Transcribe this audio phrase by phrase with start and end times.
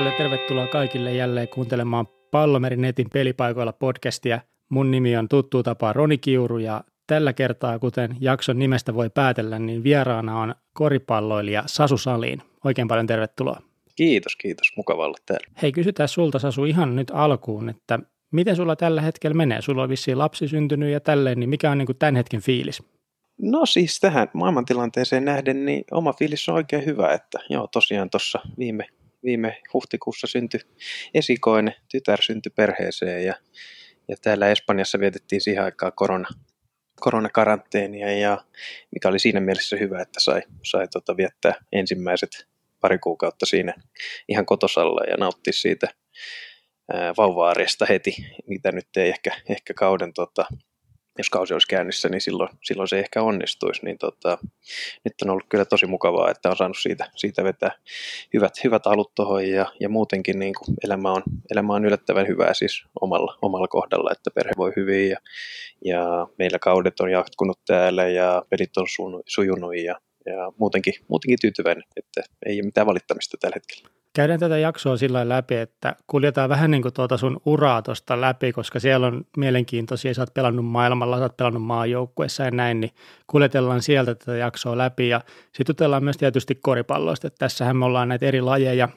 [0.00, 4.40] paljon tervetuloa kaikille jälleen kuuntelemaan Pallomerin netin pelipaikoilla podcastia.
[4.68, 9.58] Mun nimi on tuttu tapa Roni Kiuru ja tällä kertaa, kuten jakson nimestä voi päätellä,
[9.58, 12.42] niin vieraana on koripalloilija Sasu Saliin.
[12.64, 13.60] Oikein paljon tervetuloa.
[13.96, 14.72] Kiitos, kiitos.
[14.76, 15.46] Mukava olla täällä.
[15.62, 17.98] Hei, kysytään sulta Sasu ihan nyt alkuun, että
[18.32, 19.62] miten sulla tällä hetkellä menee?
[19.62, 22.82] Sulla on vissiin lapsi syntynyt ja tälleen, niin mikä on niin kuin tämän hetken fiilis?
[23.42, 28.40] No siis tähän maailmantilanteeseen nähden, niin oma fiilis on oikein hyvä, että joo tosiaan tuossa
[28.58, 28.86] viime,
[29.24, 30.60] viime huhtikuussa syntyi
[31.14, 33.34] esikoinen, tytär syntyi perheeseen ja,
[34.08, 36.28] ja täällä Espanjassa vietettiin siihen aikaan korona,
[37.00, 38.44] koronakaranteenia ja
[38.92, 42.30] mikä oli siinä mielessä hyvä, että sai, sai tota viettää ensimmäiset
[42.80, 43.74] pari kuukautta siinä
[44.28, 45.86] ihan kotosalla ja nauttia siitä
[47.16, 47.54] vauva
[47.88, 50.46] heti, mitä nyt ei ehkä, ehkä kauden tota,
[51.20, 53.84] jos kausi olisi käynnissä, niin silloin, silloin se ehkä onnistuisi.
[53.84, 54.38] Niin tota,
[55.04, 57.70] nyt on ollut kyllä tosi mukavaa, että on saanut siitä, siitä vetää
[58.34, 62.54] hyvät, hyvät alut tuohon ja, ja muutenkin niin kuin elämä, on, elämä on yllättävän hyvää
[62.54, 65.16] siis omalla, omalla kohdalla, että perhe voi hyvin ja,
[65.84, 68.86] ja meillä kaudet on jatkunut täällä ja pelit on
[69.26, 73.99] sujunut ja, ja muutenkin, muutenkin tyytyväinen, että ei ole mitään valittamista tällä hetkellä.
[74.12, 78.52] Käydään tätä jaksoa sillä läpi, että kuljetaan vähän niin kuin tuota sun uraa tuosta läpi,
[78.52, 82.90] koska siellä on mielenkiintoisia, sä oot pelannut maailmalla, sä oot pelannut maajoukkuessa ja näin, niin
[83.26, 85.08] kuljetellaan sieltä tätä jaksoa läpi.
[85.08, 88.88] Ja sitten jutellaan myös tietysti koripalloista, että tässähän me ollaan näitä eri lajeja,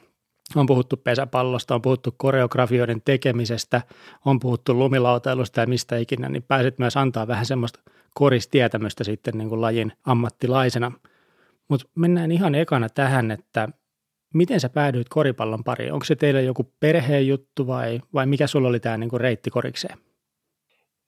[0.56, 3.82] on puhuttu pesäpallosta, on puhuttu koreografioiden tekemisestä,
[4.24, 7.80] on puhuttu lumilautailusta ja mistä ikinä, niin pääset myös antaa vähän semmoista
[8.14, 10.92] koristietämystä sitten niin kuin lajin ammattilaisena.
[11.68, 13.68] Mutta mennään ihan ekana tähän, että
[14.34, 15.92] miten sä päädyit koripallon pariin?
[15.92, 19.98] Onko se teille joku perheen juttu vai, vai mikä sulla oli tämä niinku reitti korikseen?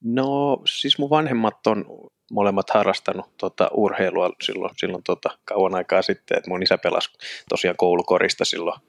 [0.05, 1.85] No siis mun vanhemmat on
[2.33, 7.11] molemmat harrastanut tota, urheilua silloin, silloin tota, kauan aikaa sitten, että mun isä pelasi
[7.49, 8.81] tosiaan koulukorista silloin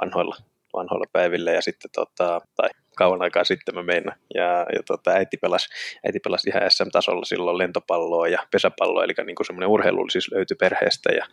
[0.00, 0.36] vanhoilla,
[0.72, 4.18] vanhoilla päivillä ja sitten tota, tai kauan aikaa sitten mä meinaan.
[4.34, 5.68] Ja, ja tota, äiti, pelasi,
[6.06, 11.12] äiti pelasi ihan SM-tasolla silloin lentopalloa ja pesäpalloa, eli niin semmoinen urheilu siis löytyi perheestä
[11.12, 11.26] ja,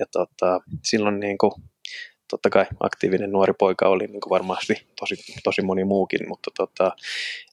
[0.00, 1.52] ja tota, silloin niin kuin,
[2.34, 5.14] totta kai aktiivinen nuori poika oli niin kuin varmasti tosi,
[5.44, 6.92] tosi moni muukin, mutta tota,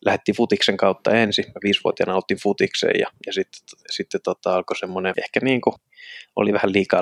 [0.06, 1.46] lähti futiksen kautta ensin.
[1.48, 5.74] Mä viisivuotiaana aloitin futikseen ja, ja sitten, sitten tota, alkoi semmoinen, ehkä niin kuin,
[6.36, 7.02] oli vähän liikaa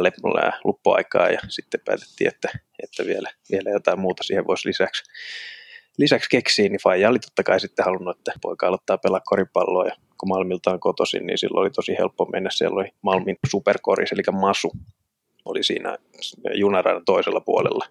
[0.63, 2.49] luppuaikaa ja sitten päätettiin, että,
[2.83, 5.03] että vielä, vielä jotain muuta siihen voisi lisäksi,
[5.97, 9.95] lisäksi keksiä, niin Faija oli totta kai sitten halunnut, että poika aloittaa pelaa koripalloa ja
[10.17, 12.49] kun Malmilta on kotoisin, niin silloin oli tosi helppo mennä.
[12.53, 14.71] Siellä oli Malmin superkoris, eli Masu,
[15.45, 15.97] oli siinä
[16.53, 17.85] junaradan toisella puolella.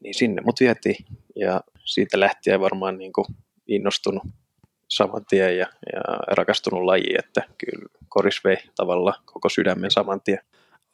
[0.00, 1.04] Niin sinne mut vietiin
[1.36, 3.26] ja siitä lähtien varmaan niin kuin
[3.66, 4.22] innostunut
[4.88, 10.38] saman tien ja, ja rakastunut laji, että kyllä koris vei tavalla koko sydämen saman tien.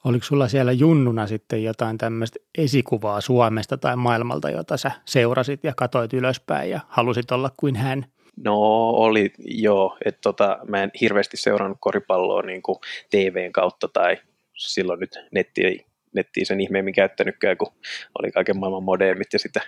[0.05, 5.73] Oliko sulla siellä junnuna sitten jotain tämmöistä esikuvaa Suomesta tai maailmalta, jota sä seurasit ja
[5.77, 8.05] katoit ylöspäin ja halusit olla kuin hän?
[8.37, 8.57] No
[8.91, 12.79] oli joo, että tota, mä en hirveästi seurannut koripalloa niin kuin
[13.11, 14.17] TVn kautta tai
[14.57, 17.73] silloin nyt netti ei nettiin sen ihmeemmin käyttänytkään, kun
[18.19, 19.61] oli kaiken maailman modemit ja sitä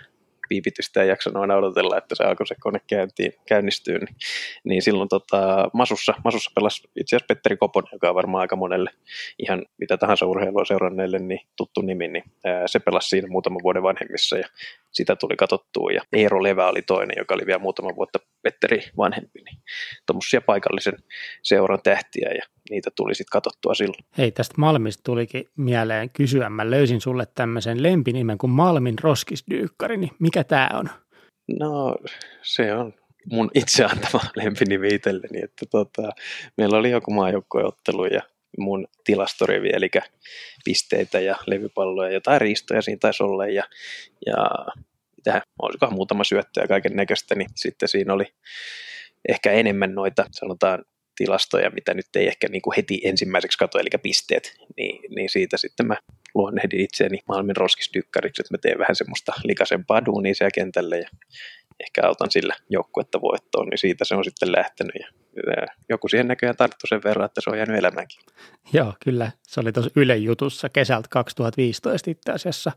[0.51, 4.17] viivitystä ei jaksanut aina odotella, että se alkoi se kone käyntiin, käynnistyy, niin,
[4.65, 8.91] niin silloin tota, Masussa, Masussa pelasi itse asiassa Petteri Koponen, joka on varmaan aika monelle
[9.39, 13.83] ihan mitä tahansa urheilua seuranneille niin tuttu nimi, niin ää, se pelasi siinä muutaman vuoden
[13.83, 14.49] vanhemmissa ja
[14.93, 15.91] sitä tuli katsottua.
[15.91, 19.59] Ja Eero Levä oli toinen, joka oli vielä muutama vuotta Petteri vanhempi, niin
[20.07, 20.99] tuommoisia paikallisen
[21.43, 24.05] seuran tähtiä ja niitä tuli sitten katsottua silloin.
[24.19, 26.51] Hei, tästä Malmista tulikin mieleen kysyä.
[26.51, 30.89] Mä löysin sulle tämmöisen lempinimen kuin Malmin roskisdyykkari, niin mikä tämä on?
[31.59, 31.97] No,
[32.43, 32.95] se on
[33.33, 36.11] mun itse antama lempinimi itselleni, että tota,
[36.57, 38.23] meillä oli joku maajoukkoeottelu ja
[38.59, 39.91] mun tilastorivi, eli
[40.65, 43.65] pisteitä ja levypalloja, jotain riistoja siinä taisi olla, ja,
[44.27, 44.37] ja
[45.17, 48.25] mitähän, olisikohan muutama syöttö ja kaiken näköistä, niin sitten siinä oli
[49.29, 50.85] ehkä enemmän noita, sanotaan
[51.17, 55.57] tilastoja, mitä nyt ei ehkä niin kuin heti ensimmäiseksi katso, eli pisteet, niin, niin siitä
[55.57, 55.97] sitten mä
[56.35, 61.09] luonnehdin itseäni Malmin roskistykkariksi, että mä teen vähän semmoista likaisempaa duunia siellä kentälle ja
[61.81, 65.09] ehkä autan sillä joukkuetta voittoon, niin siitä se on sitten lähtenyt ja
[65.89, 68.21] joku siihen näköjään tarttu sen verran, että se on jäänyt elämäänkin.
[68.73, 69.31] Joo, kyllä.
[69.43, 72.73] Se oli tuossa Yle jutussa kesältä 2015 itse asiassa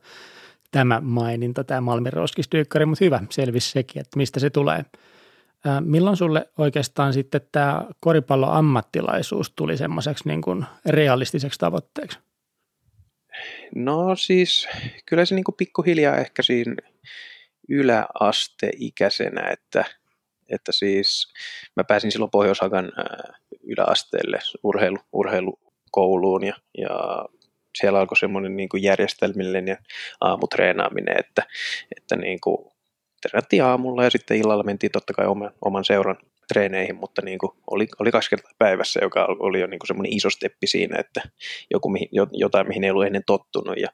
[0.72, 4.86] tämä maininta, tämä Malmin roskistyykkari, mutta hyvä, selvisi sekin, että mistä se tulee.
[5.80, 12.20] Milloin sulle oikeastaan sitten tämä koripallon ammattilaisuus tuli semmoiseksi niin kuin realistiseksi tavoitteeksi?
[13.76, 14.68] No siis
[15.06, 16.76] kyllä se niin kuin pikkuhiljaa ehkä siinä
[17.70, 19.86] yläasteikäisenä, että,
[20.50, 21.34] että siis
[21.76, 22.92] mä pääsin silloin Pohjois-Hakan
[23.64, 27.26] yläasteelle urheilu, urheilukouluun ja, ja
[27.78, 29.78] siellä alkoi semmoinen niin kuin järjestelmillinen
[30.22, 31.44] aamutreenaaminen, että,
[31.98, 32.72] että niin kuin
[33.22, 36.18] treenattiin aamulla ja sitten illalla mentiin totta kai oman, oman seuran
[36.54, 40.14] treeneihin, mutta niin kuin oli, oli kaksi kertaa päivässä, joka oli jo niin kuin semmoinen
[40.14, 41.22] iso steppi siinä, että
[41.72, 41.94] joku,
[42.32, 43.78] jotain, mihin ei ollut ennen tottunut.
[43.78, 43.88] Ja,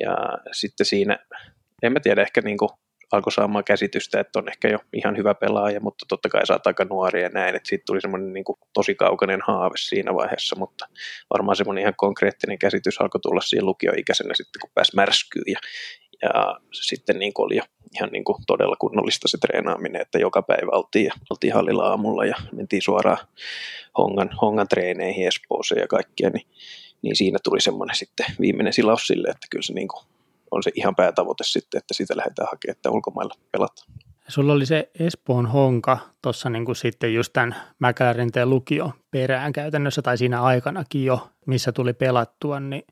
[0.00, 0.16] ja
[0.52, 1.18] sitten siinä,
[1.82, 2.70] en mä tiedä, ehkä niin kuin
[3.12, 6.84] alkoi saamaan käsitystä, että on ehkä jo ihan hyvä pelaaja, mutta totta kai saa aika
[6.84, 10.88] nuori ja näin, että siitä tuli semmoinen niin kuin tosi kaukainen haave siinä vaiheessa, mutta
[11.32, 15.58] varmaan semmoinen ihan konkreettinen käsitys alkoi tulla siinä lukioikäisenä sitten, kun pääsi märskyyn ja,
[16.22, 17.62] ja sitten niin kuin oli jo
[17.94, 22.36] ihan niin kuin todella kunnollista se treenaaminen, että joka päivä oltiin, oltiin hallilla aamulla ja
[22.52, 23.18] mentiin suoraan
[23.98, 26.46] hongan, hongan treeneihin Espooseen ja kaikkea, niin,
[27.02, 30.04] niin siinä tuli semmoinen sitten viimeinen silaus sille, että kyllä se niin kuin
[30.50, 33.88] on se ihan päätavoite sitten, että sitä lähdetään hakemaan, että ulkomailla pelataan.
[34.28, 40.18] Sulla oli se Espoon honka tuossa niin sitten just tämän Mäkälärinteen lukio perään käytännössä tai
[40.18, 42.82] siinä aikanakin jo, missä tuli pelattua, niin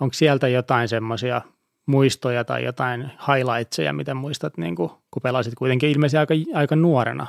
[0.00, 1.40] onko sieltä jotain semmoisia
[1.86, 7.26] muistoja tai jotain highlightseja, mitä muistat, niin kuin, kun pelasit kuitenkin ilmeisesti aika, aika nuorena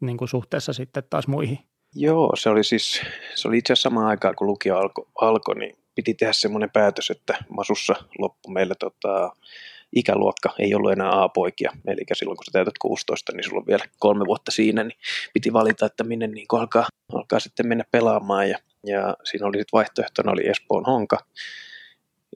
[0.00, 1.58] niin kuin suhteessa sitten taas muihin?
[1.94, 3.00] Joo, se oli siis,
[3.34, 7.10] se oli itse asiassa samaan aikaan, kun lukio alkoi, alko, niin piti tehdä semmoinen päätös,
[7.10, 9.30] että Masussa loppu meillä tota,
[9.96, 13.84] ikäluokka ei ollut enää A-poikia, eli silloin kun sä täytät 16, niin sulla on vielä
[13.98, 14.98] kolme vuotta siinä, niin
[15.32, 19.76] piti valita, että minne niin alkaa, alkaa sitten mennä pelaamaan, ja, ja siinä oli sitten
[19.78, 21.18] vaihtoehtona oli Espoon Honka,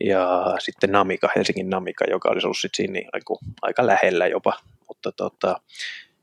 [0.05, 4.53] ja sitten Namika, Helsingin Namika, joka olisi ollut sitten siinä niin aika, aika lähellä jopa,
[4.89, 5.61] mutta tota,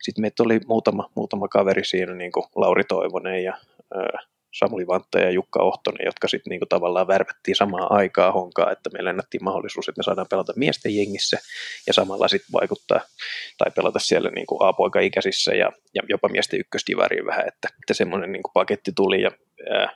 [0.01, 3.57] sitten meitä oli muutama, muutama kaveri siinä, niin kuin Lauri Toivonen ja
[3.95, 4.19] ää,
[4.59, 9.09] Samuli Vantta ja Jukka Ohtonen, jotka sitten niinku tavallaan värvättiin samaan aikaan honkaa, että meillä
[9.09, 11.37] annettiin mahdollisuus, että me saadaan pelata miesten jengissä
[11.87, 13.01] ja samalla sitten vaikuttaa
[13.57, 18.51] tai pelata siellä niinku A-poika-ikäisissä ja, ja jopa miesten ykkösdivariin vähän, että, että semmoinen niinku
[18.53, 19.31] paketti tuli ja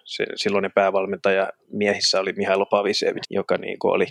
[0.04, 4.06] se, silloinen päävalmentaja miehissä oli Mihailo Pavisevic, joka niinku oli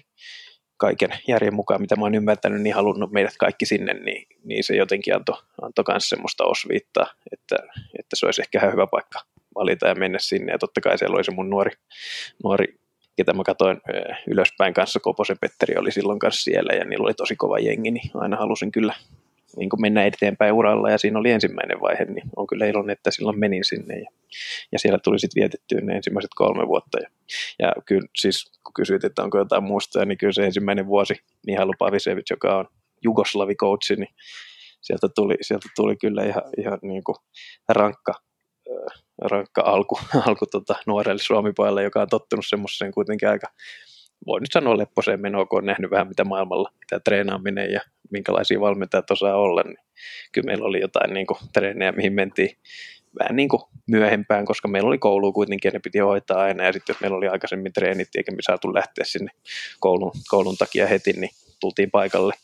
[0.77, 4.77] kaiken järjen mukaan, mitä mä oon ymmärtänyt, niin halunnut meidät kaikki sinne, niin, niin se
[4.77, 7.57] jotenkin antoi antoi myös semmoista osviittaa, että,
[7.99, 9.21] että se olisi ehkä ihan hyvä paikka
[9.55, 10.53] valita ja mennä sinne.
[10.53, 11.71] Ja totta kai siellä oli se mun nuori,
[12.45, 12.67] nuori
[13.17, 13.81] ketä mä katsoin
[14.27, 18.11] ylöspäin kanssa, Koposen Petteri oli silloin kanssa siellä ja niillä oli tosi kova jengi, niin
[18.15, 18.95] aina halusin kyllä
[19.59, 20.91] niin kuin mennä eteenpäin uralla.
[20.91, 23.99] Ja siinä oli ensimmäinen vaihe, niin on kyllä iloinen, että silloin menin sinne.
[23.99, 24.11] Ja,
[24.73, 26.99] ja siellä tuli sitten vietettyä ne ensimmäiset kolme vuotta.
[26.99, 27.09] Ja,
[27.59, 31.15] ja kyllä siis kun kysyit, että onko jotain muistoja, niin kyllä se ensimmäinen vuosi
[31.47, 32.67] Mihailo Pavisevic, joka on
[33.07, 34.15] Jugoslavi-coachi, niin
[34.81, 37.17] sieltä tuli, sieltä tuli kyllä ihan, ihan niin kuin
[37.69, 38.13] rankka,
[39.23, 43.47] rankka alku, alku tota, nuorelle suomipojalle, joka on tottunut semmoiseen kuitenkin aika,
[44.27, 48.61] voi nyt sanoa lepposeen menoon, kun on nähnyt vähän mitä maailmalla, mitä treenaaminen ja minkälaisia
[48.61, 49.79] valmentajat osaa olla, niin
[50.33, 52.57] kyllä meillä oli jotain niin kuin, treenejä, mihin mentiin
[53.19, 56.65] vähän niin kuin myöhempään, koska meillä oli koulu kuitenkin ja ne piti hoitaa aina.
[56.65, 59.31] Ja sitten jos meillä oli aikaisemmin treenit eikä me saatu lähteä sinne
[59.81, 62.35] koulun, koulun takia heti, niin tultiin paikalle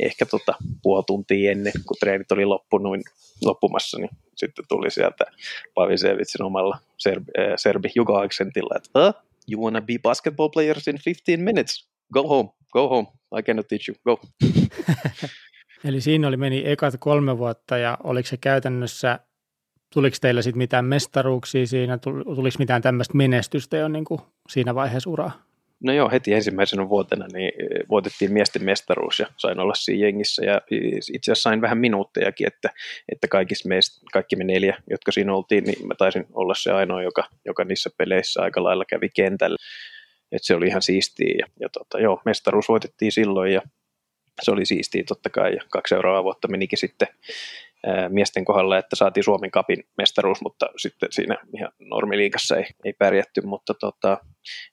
[0.00, 2.98] ehkä tota puoli tuntia ennen, kun treenit oli loppunut,
[3.44, 5.24] loppumassa, niin sitten tuli sieltä
[5.74, 9.14] Pavisevitsin omalla serbi, äh, serbi Jugo-aksentilla, että uh,
[9.52, 11.88] you wanna be basketball players in 15 minutes?
[12.12, 14.20] Go home, go home, I cannot teach you, go.
[15.88, 19.18] Eli siinä oli meni ekat kolme vuotta ja oliko se käytännössä,
[19.92, 25.10] tuliko teillä sitten mitään mestaruuksia siinä, tuliko mitään tämmöistä menestystä jo niin kuin siinä vaiheessa
[25.10, 25.44] uraa?
[25.84, 30.44] No joo, heti ensimmäisenä vuotena niin eh, voitettiin miesten mestaruus ja sain olla siinä jengissä
[30.44, 30.60] ja
[31.12, 32.70] itse asiassa sain vähän minuuttejakin, että,
[33.12, 37.02] että kaikissa meistä, kaikki me neljä, jotka siinä oltiin, niin mä taisin olla se ainoa,
[37.02, 39.56] joka, joka niissä peleissä aika lailla kävi kentällä.
[40.34, 43.62] Että se oli ihan siistiä ja, ja tota, joo, mestaruus voitettiin silloin ja
[44.42, 45.54] se oli siistiä totta kai.
[45.54, 47.08] Ja kaksi seuraavaa vuotta menikin sitten
[48.08, 53.40] miesten kohdalla, että saatiin Suomen kapin mestaruus, mutta sitten siinä ihan normiliikassa ei, ei pärjätty,
[53.40, 54.18] mutta tota,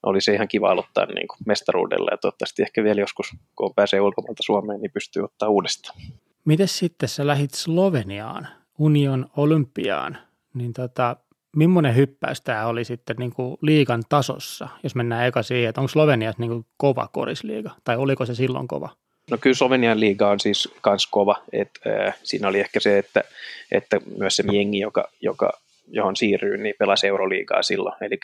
[0.04, 4.02] oli se ihan kiva aloittaa niin kuin mestaruudella ja toivottavasti ehkä vielä joskus, kun pääsee
[4.02, 6.02] ulkomailta Suomeen, niin pystyy ottaa uudestaan.
[6.46, 8.48] Miten sitten sä lähit Sloveniaan,
[8.80, 10.18] Union Olympiaan,
[10.54, 11.16] niin tota,
[11.56, 15.88] millainen hyppäys tämä oli sitten niin kuin liikan tasossa, jos mennään eka siihen, että onko
[15.88, 18.90] Sloveniassa niin kuin kova korisliiga, tai oliko se silloin kova?
[19.32, 21.36] No kyllä Slovenian liiga on siis kans kova.
[21.54, 23.24] Et, äh, siinä oli ehkä se, että,
[23.72, 25.52] että myös se jengi, joka, joka,
[25.88, 28.20] johon siirryy, niin pelasi Euroliigaa silloin, eli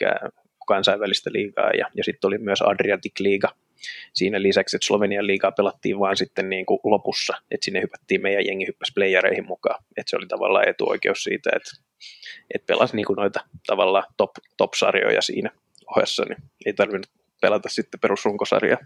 [0.66, 3.48] kansainvälistä liigaa, ja, ja sitten oli myös Adriatic-liiga
[4.12, 8.46] siinä lisäksi, että Slovenian liigaa pelattiin vaan sitten niin kuin lopussa, että sinne hypättiin, meidän
[8.46, 11.70] jengi hyppäsi playereihin mukaan, että se oli tavallaan etuoikeus siitä, että,
[12.54, 15.50] että pelasi niin noita tavallaan top, top-sarjoja siinä
[15.96, 18.78] ohessa, niin ei tarvinnut pelata sitten perusrunkosarjaa.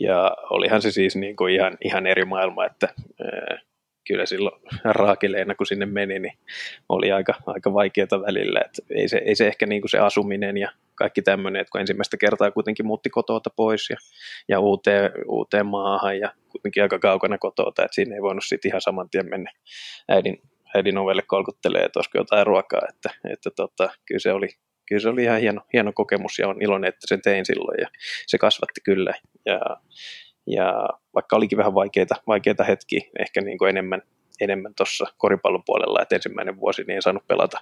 [0.00, 2.88] Ja olihan se siis niin kuin ihan, ihan eri maailma, että
[3.24, 3.58] ää,
[4.06, 6.38] kyllä silloin raakileena, kun sinne meni, niin
[6.88, 8.60] oli aika, aika vaikeaa välillä.
[8.64, 11.80] Että ei, se, ei se ehkä niin kuin se asuminen ja kaikki tämmöinen, että kun
[11.80, 13.96] ensimmäistä kertaa kuitenkin muutti kotota pois ja,
[14.48, 18.80] ja uuteen, uuteen maahan ja kuitenkin aika kaukana kotota, että siinä ei voinut sitten ihan
[18.80, 19.52] saman tien mennä
[20.08, 20.42] äidin,
[20.74, 24.48] äidin ovelle kolkuttelee, että olisiko jotain ruokaa, että, että tota, kyllä se oli,
[24.88, 27.88] kyllä se oli ihan hieno, hieno kokemus ja on iloinen, että sen tein silloin ja
[28.26, 29.14] se kasvatti kyllä.
[29.46, 29.60] Ja,
[30.46, 34.02] ja vaikka olikin vähän vaikeita, vaikeita hetkiä, ehkä niin kuin enemmän,
[34.40, 37.60] enemmän tuossa koripallon puolella, että ensimmäinen vuosi niin en saanut pelata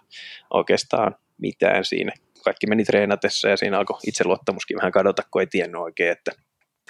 [0.51, 2.13] oikeastaan mitään siinä.
[2.45, 6.33] Kaikki meni treenatessa ja siinä alkoi itseluottamuskin vähän kadota, kun ei tiennyt oikein, että,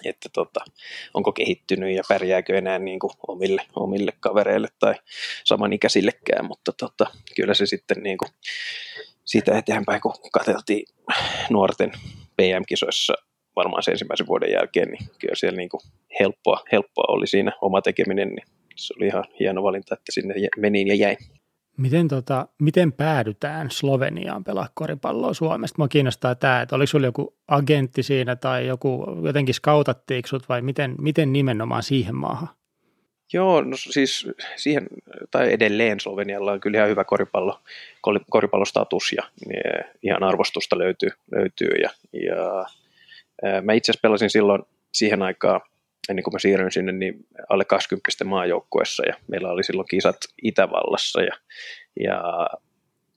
[0.05, 0.61] että tota,
[1.14, 4.95] onko kehittynyt ja pärjääkö enää niin kuin omille, omille kavereille tai
[5.45, 8.28] samanikäisillekään, mutta tota, kyllä se sitten niin kuin
[9.25, 10.87] siitä eteenpäin, kun katseltiin
[11.50, 11.93] nuorten
[12.37, 13.14] PM-kisoissa
[13.57, 15.81] varmaan sen ensimmäisen vuoden jälkeen, niin kyllä siellä niin kuin
[16.21, 20.88] helppoa, helppoa oli siinä oma tekeminen, niin se oli ihan hieno valinta, että sinne menin
[20.88, 21.17] ja jäin.
[21.78, 25.75] Miten, tota, miten päädytään Sloveniaan pelaa koripalloa Suomesta?
[25.78, 30.62] Mua kiinnostaa tämä, että oliko sinulla joku agentti siinä tai joku jotenkin skautattiinko sut vai
[30.62, 32.49] miten, miten nimenomaan siihen maahan?
[33.32, 34.87] Joo, no siis siihen,
[35.30, 37.61] tai edelleen Slovenialla on kyllä ihan hyvä koripallo,
[38.30, 42.66] koripallostatus ja niin ihan arvostusta löytyy, löytyy ja, ja
[43.62, 45.61] Mä itse asiassa pelasin silloin siihen aikaan,
[46.09, 51.23] ennen kuin mä siirryin sinne, niin alle 20 maajoukkuessa ja meillä oli silloin kisat Itävallassa
[51.23, 51.33] ja,
[52.00, 52.47] ja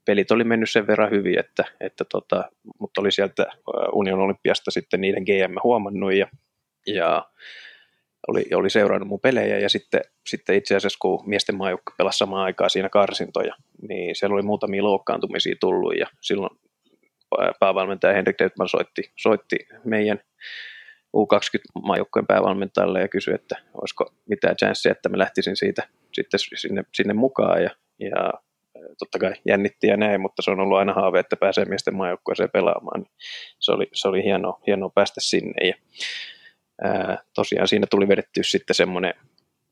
[0.05, 3.45] pelit oli mennyt sen verran hyvin, että, että tota, mutta oli sieltä
[3.91, 6.27] Union Olympiasta sitten niiden GM huomannut ja,
[6.87, 7.29] ja
[8.27, 12.43] oli, oli seurannut mun pelejä ja sitten, sitten itse asiassa kun miesten maajoukkue pelasi samaan
[12.43, 13.55] aikaan siinä karsintoja,
[13.89, 16.59] niin siellä oli muutamia loukkaantumisia tullut ja silloin
[17.59, 19.55] päävalmentaja Henrik Deutman soitti, soitti
[19.85, 20.19] meidän
[21.17, 27.13] U20-maajoukkojen päävalmentajalle ja kysyi, että olisiko mitään chanssia, että mä lähtisin siitä sitten sinne, sinne
[27.13, 27.63] mukaan.
[27.63, 28.33] Ja, ja
[28.99, 32.49] totta kai jännitti ja näin, mutta se on ollut aina haave, että pääsee miesten maajoukkueeseen
[32.49, 33.05] pelaamaan.
[33.59, 35.67] Se oli, se oli hienoa, hienoa päästä sinne.
[35.67, 35.75] Ja
[36.83, 39.13] ää, tosiaan siinä tuli vedetty sitten semmoinen,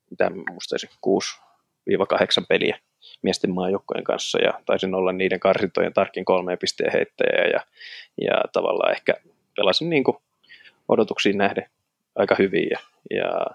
[0.09, 2.79] mitä muistaisin, 6-8 peliä
[3.21, 4.39] miesten maajoukkojen kanssa.
[4.41, 7.59] Ja taisin olla niiden karsintojen tarkin kolmeen pisteen heittäjä ja,
[8.21, 9.13] ja tavallaan ehkä
[9.55, 10.17] pelasin niin kuin
[10.89, 11.69] odotuksiin nähden
[12.15, 12.67] aika hyvin.
[12.71, 12.79] Ja,
[13.17, 13.45] ja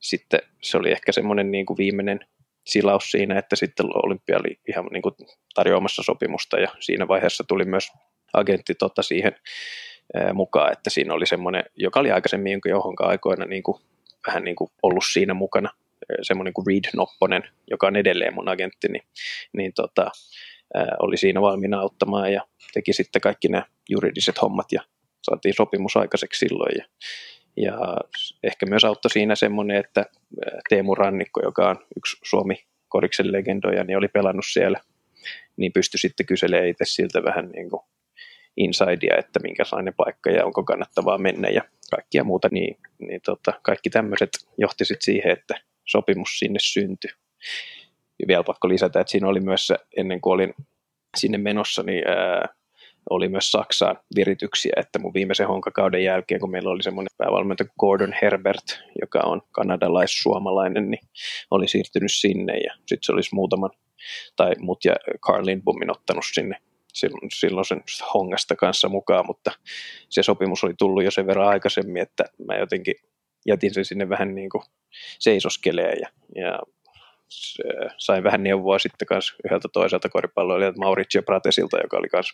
[0.00, 2.20] sitten se oli ehkä semmoinen niin kuin viimeinen
[2.66, 5.14] silaus siinä, että sitten Olympia oli ihan niin kuin
[5.54, 7.92] tarjoamassa sopimusta ja siinä vaiheessa tuli myös
[8.32, 9.36] agentti tota siihen
[10.34, 13.82] mukaan, että siinä oli semmoinen, joka oli aikaisemmin johonkaan aikoina niin kuin,
[14.26, 15.70] vähän niin kuin ollut siinä mukana
[16.22, 19.02] semmoinen kuin Reed Nopponen, joka on edelleen mun agentti, niin,
[19.52, 20.10] niin tota,
[20.98, 24.82] oli siinä valmiina auttamaan ja teki sitten kaikki nämä juridiset hommat ja
[25.30, 26.72] saatiin sopimus aikaiseksi silloin.
[26.78, 26.84] Ja,
[27.56, 27.96] ja
[28.42, 30.04] ehkä myös auttoi siinä semmoinen, että
[30.68, 32.54] Teemu Rannikko, joka on yksi Suomi
[32.88, 34.80] koriksen legendoja, niin oli pelannut siellä,
[35.56, 37.82] niin pystyi sitten kyselemään itse siltä vähän niin kuin
[38.56, 43.90] insidea, että minkälainen paikka ja onko kannattavaa mennä ja kaikkia muuta, niin, niin tota, kaikki
[43.90, 45.54] tämmöiset johti sitten siihen, että
[45.84, 47.10] sopimus sinne syntyi.
[48.18, 50.54] Ja vielä pakko lisätä, että siinä oli myös, ennen kuin olin
[51.16, 52.48] sinne menossa, niin ää,
[53.10, 58.14] oli myös Saksaan virityksiä, että mun viimeisen honkakauden jälkeen, kun meillä oli semmoinen päävalmentaja Gordon
[58.22, 61.00] Herbert, joka on kanadalais-suomalainen, niin
[61.50, 63.70] oli siirtynyt sinne ja sitten se olisi muutaman,
[64.36, 64.94] tai mut ja
[65.26, 66.56] Carl Lindbomin ottanut sinne
[66.94, 67.82] silloin, silloin sen
[68.14, 69.52] hongasta kanssa mukaan, mutta
[70.08, 72.94] se sopimus oli tullut jo sen verran aikaisemmin, että mä jotenkin
[73.46, 74.62] jätin sen sinne vähän niin kuin
[75.18, 76.58] seisoskelee ja, ja
[77.98, 82.26] sain vähän neuvoa sitten kanssa yhdeltä toiselta koripalloilijalta Mauricio Pratesilta, joka oli myös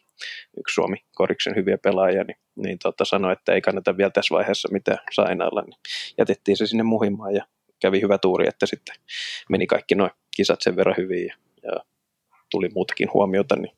[0.59, 4.69] yksi Suomi koriksen hyviä pelaajia, niin, niin tota, sanoi, että ei kannata vielä tässä vaiheessa
[4.73, 5.81] mitään sainailla, niin
[6.19, 7.47] jätettiin se sinne muhimaan ja
[7.81, 8.95] kävi hyvä tuuri, että sitten
[9.51, 11.77] meni kaikki nuo kisat sen verran hyvin ja, ja
[12.51, 13.77] tuli muutakin huomiota, niin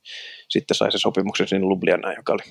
[0.49, 2.43] sitten sai se sopimuksen sinne Ljubljanaan, joka oli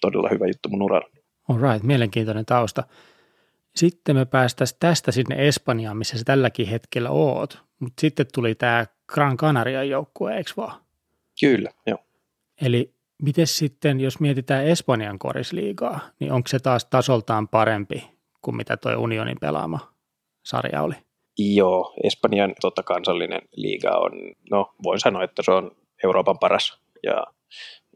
[0.00, 1.10] todella hyvä juttu mun uralla.
[1.48, 2.84] All right, mielenkiintoinen tausta.
[3.76, 7.58] Sitten me päästäisiin tästä sinne Espanjaan, missä sä tälläkin hetkellä oot.
[7.80, 10.80] Mutta sitten tuli tämä Gran Canaria joukkue, eikö vaan?
[11.40, 11.98] Kyllä, joo.
[12.62, 18.10] Eli miten sitten, jos mietitään Espanjan korisliigaa, niin onko se taas tasoltaan parempi
[18.42, 19.94] kuin mitä tuo unionin pelaama
[20.42, 20.94] sarja oli?
[21.38, 24.12] Joo, Espanjan tota, kansallinen liiga on,
[24.50, 26.80] no voin sanoa, että se on Euroopan paras.
[27.02, 27.24] Ja,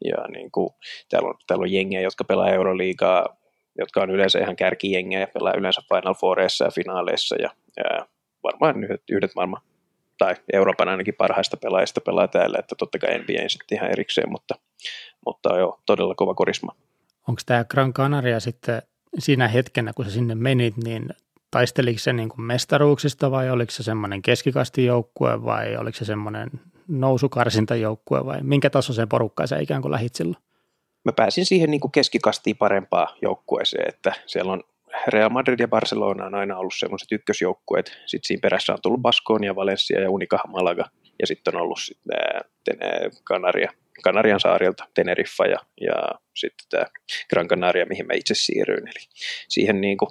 [0.04, 0.70] ja niin kuin,
[1.08, 3.36] täällä, on, täällä on jengejä, jotka pelaa Euroliigaa
[3.78, 8.06] jotka on yleensä ihan kärkijengejä pelaa yleensä Final Foureissa ja finaaleissa ja, ja
[8.42, 9.60] varmaan yhdet, yhdet maailman
[10.18, 14.54] tai Euroopan ainakin parhaista pelaajista pelaa täällä, että totta kai NBA sitten ihan erikseen, mutta,
[15.26, 16.76] mutta joo, todella kova korisma.
[17.28, 18.82] Onko tämä Gran Canaria sitten
[19.18, 21.08] siinä hetkenä, kun sä sinne menit, niin
[21.50, 26.50] taisteliko se niin kuin mestaruuksista vai oliko se semmoinen keskikastijoukkue vai oliko se semmoinen
[26.88, 30.42] nousukarsintajoukkue vai minkä tasoisen porukkaan sä ikään kuin lähit silloin?
[31.04, 34.62] Mä pääsin siihen niin kuin keskikastiin parempaa joukkueeseen, että siellä on
[35.08, 37.98] Real Madrid ja Barcelona on aina ollut semmoiset ykkösjoukkueet.
[38.06, 40.84] Sitten siinä perässä on tullut Baskonia, Valencia ja Unicaja Malaga.
[41.20, 42.78] Ja sitten on ollut sitten
[43.24, 45.94] Kanaria, Kanarian saarilta Teneriffa ja, ja
[46.36, 46.86] sitten tämä
[47.30, 48.88] Gran Canaria, mihin mä itse siirryin.
[48.88, 49.06] Eli
[49.48, 50.10] siihen niin kuin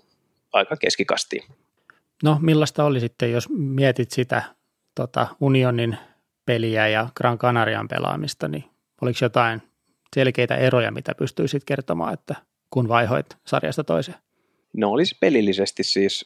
[0.53, 1.43] aika keskikastiin.
[2.23, 4.43] No millaista oli sitten, jos mietit sitä
[4.95, 5.97] tota, Unionin
[6.45, 8.63] peliä ja Gran Canarian pelaamista, niin
[9.01, 9.61] oliko jotain
[10.13, 12.35] selkeitä eroja, mitä pystyisit kertomaan, että
[12.69, 14.17] kun vaihoit sarjasta toiseen?
[14.73, 16.25] No olisi pelillisesti siis,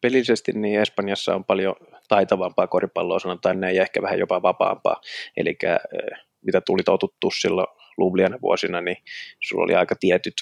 [0.00, 1.74] pelillisesti niin Espanjassa on paljon
[2.08, 5.00] taitavampaa koripalloa, sanotaan näin, ja ehkä vähän jopa vapaampaa.
[5.36, 5.58] Eli
[6.42, 7.66] mitä tuli totuttu silloin
[7.96, 8.96] Lubliana vuosina, niin
[9.40, 10.34] sulla oli aika tietyt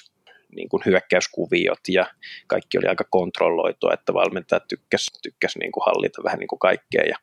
[0.55, 2.05] niin kuin hyökkäyskuviot ja
[2.47, 7.03] kaikki oli aika kontrolloitua, että valmentajat tykkäs, tykkäs niin kuin hallita vähän niin kuin kaikkea.
[7.03, 7.15] Ja,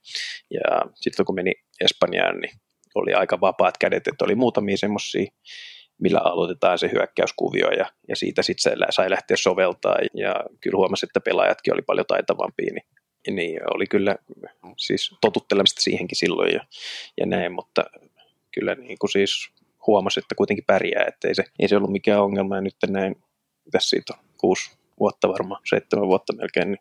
[0.51, 2.60] ja sitten kun meni Espanjaan, niin
[2.95, 5.27] oli aika vapaat kädet, että oli muutamia semmoisia
[6.01, 11.21] millä aloitetaan se hyökkäyskuvio ja, ja siitä sitten sai lähteä soveltaa ja kyllä huomasi, että
[11.21, 12.87] pelaajatkin oli paljon taitavampia, niin,
[13.37, 14.17] niin oli kyllä
[14.77, 16.67] siis totuttelemista siihenkin silloin ja,
[17.21, 17.85] ja näin, mutta
[18.55, 19.51] kyllä niin kuin siis
[19.87, 23.17] huomasi, että kuitenkin pärjää, että ei se, ei se ollut mikään ongelma ja nyt näin,
[23.71, 24.71] tässä siitä on kuusi
[25.01, 26.81] vuotta varmaan, seitsemän vuotta melkein, niin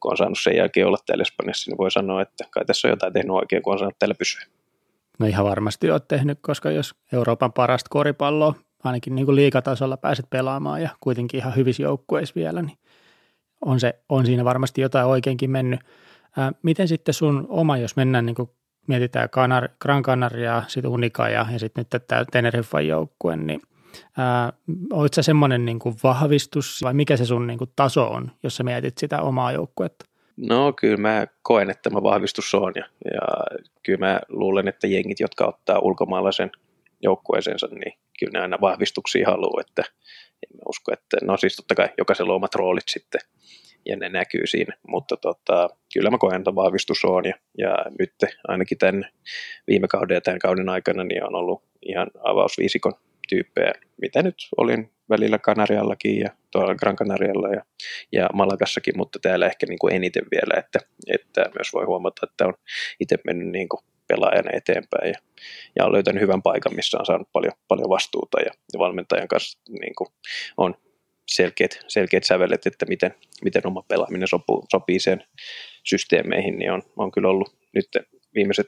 [0.00, 2.92] kun on saanut sen jälkeen olla täällä Espanjassa, niin voi sanoa, että kai tässä on
[2.92, 4.42] jotain tehnyt oikein, kun on saanut täällä pysyä.
[5.18, 10.26] No ihan varmasti olet tehnyt, koska jos Euroopan parasta koripalloa ainakin niin kuin liikatasolla pääset
[10.30, 12.78] pelaamaan ja kuitenkin ihan hyvissä joukkueissa vielä, niin
[13.64, 15.80] on, se, on siinä varmasti jotain oikeinkin mennyt.
[16.36, 18.50] Ää, miten sitten sun oma, jos mennään niin kuin
[18.86, 23.60] mietitään Kanar, Gran Canaria, sitten Unica ja, ja sitten nyt tämä Tenerife joukkue, niin
[24.92, 28.56] olit sä semmoinen niin kuin vahvistus vai mikä se sun niin kuin taso on, jos
[28.56, 30.04] sä mietit sitä omaa joukkuetta?
[30.46, 33.20] No kyllä mä koen, että mä vahvistus on ja, ja
[33.82, 36.50] kyllä mä luulen, että jengit, jotka ottaa ulkomaalaisen
[37.02, 39.82] joukkueeseensa, niin kyllä ne aina vahvistuksia haluaa, että
[40.42, 43.20] en usko, että no siis totta kai jokaisella omat roolit sitten
[43.86, 48.14] ja ne näkyy siinä, mutta tota, kyllä mä koen, että vahvistus on ja, ja nyt
[48.48, 49.04] ainakin tämän
[49.66, 52.92] viime kauden ja tämän kauden aikana niin on ollut ihan avausviisikon
[53.28, 57.62] tyyppejä, mitä nyt olin välillä Kanariallakin ja tuolla Gran Canarialla ja,
[58.12, 62.46] ja Malagassakin, mutta täällä ehkä niin kuin eniten vielä, että, että myös voi huomata, että
[62.46, 62.54] on
[63.00, 65.18] itse mennyt niin kuin pelaajana eteenpäin ja,
[65.76, 69.58] ja on löytänyt hyvän paikan, missä on saanut paljon, paljon vastuuta ja, ja valmentajan kanssa
[69.80, 70.08] niin kuin
[70.56, 70.74] on
[71.28, 73.14] selkeät, selkeät sävelet, että miten,
[73.44, 74.28] miten oma pelaaminen
[74.72, 75.24] sopii sen
[75.84, 77.88] systeemeihin, niin on, on kyllä ollut nyt
[78.34, 78.66] viimeiset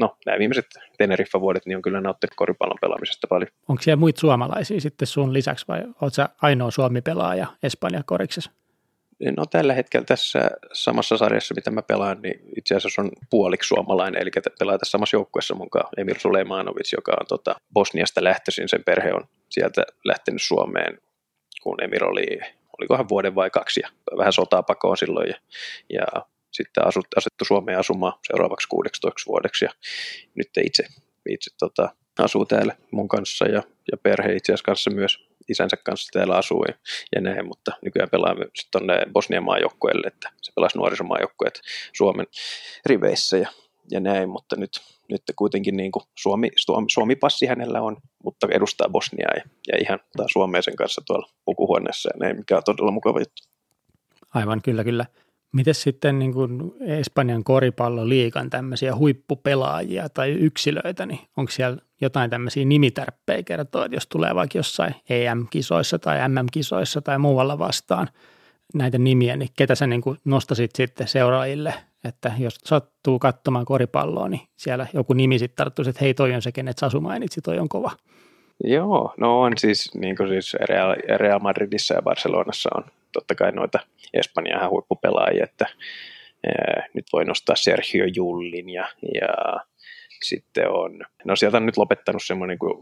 [0.00, 0.66] no, nämä viimeiset
[0.98, 3.48] Teneriffa-vuodet niin on kyllä nauttinut koripallon pelaamisesta paljon.
[3.68, 8.50] Onko siellä muita suomalaisia sitten sun lisäksi vai oletko sä ainoa Suomi-pelaaja Espanja koriksessa?
[9.36, 14.22] No tällä hetkellä tässä samassa sarjassa, mitä mä pelaan, niin itse asiassa on puoliksi suomalainen,
[14.22, 19.12] eli pelaa tässä samassa joukkueessa mukaan Emir Suleimanovic, joka on tota Bosniasta lähtöisin, sen perhe
[19.12, 20.98] on sieltä lähtenyt Suomeen,
[21.62, 22.40] kun Emir oli,
[22.78, 25.36] olikohan vuoden vai kaksi, ja vähän sotaa pakoon silloin, ja,
[25.92, 26.06] ja
[26.54, 29.70] sitten asut, asettu Suomeen asumaan seuraavaksi 16 vuodeksi ja
[30.34, 30.84] nyt itse,
[31.28, 31.88] itse tota,
[32.18, 33.62] asuu täällä mun kanssa ja,
[33.92, 36.74] ja perhe itse asiassa kanssa myös isänsä kanssa täällä asuu ja,
[37.14, 41.60] ja näin, mutta nykyään pelaa sitten tuonne Bosnian maajoukkueelle, että se pelasi nuorisomaajoukkueet
[41.92, 42.26] Suomen
[42.86, 43.48] riveissä ja,
[43.90, 48.88] ja näin, mutta nyt, nyt kuitenkin niin kuin Suomi, Suomi, Suomi-passi hänellä on, mutta edustaa
[48.88, 50.00] Bosniaa ja, ja ihan
[50.32, 53.42] Suomeen sen kanssa tuolla pukuhuoneessa ja näin, mikä on todella mukava juttu.
[54.34, 55.06] Aivan, kyllä, kyllä.
[55.54, 62.64] Miten sitten niin kuin Espanjan koripalloliikan tämmöisiä huippupelaajia tai yksilöitä, niin onko siellä jotain tämmöisiä
[62.64, 68.08] nimitärppejä kertoa, että jos tulee vaikka jossain EM-kisoissa tai MM-kisoissa tai muualla vastaan
[68.74, 74.28] näitä nimiä, niin ketä sä niin kuin nostasit sitten seuraajille, että jos sattuu katsomaan koripalloa,
[74.28, 77.58] niin siellä joku nimi sitten tarttuisi, että hei toi on se, kenet Sasu mainitsi, toi
[77.58, 77.90] on kova.
[78.64, 82.84] Joo, no on siis, niin kuin siis Real, Real Madridissa ja Barcelonassa on
[83.14, 83.78] totta kai noita
[84.14, 85.66] Espanjan huippupelaajia, että
[86.46, 89.60] ää, nyt voi nostaa Sergio Jullin ja, ja
[90.22, 92.74] sitten on, no sieltä on nyt lopettanut semmoinen kuin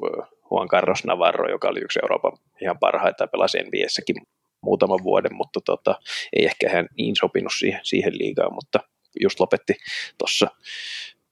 [0.51, 4.17] Juan Carlos Navarro, joka oli yksi Euroopan ihan parhaita, pelasi NBAssäkin
[4.63, 5.95] muutaman vuoden, mutta tota,
[6.37, 8.79] ei ehkä hän niin sopinut siihen, siihen liigaan, mutta
[9.21, 9.75] just lopetti
[10.19, 10.47] tuossa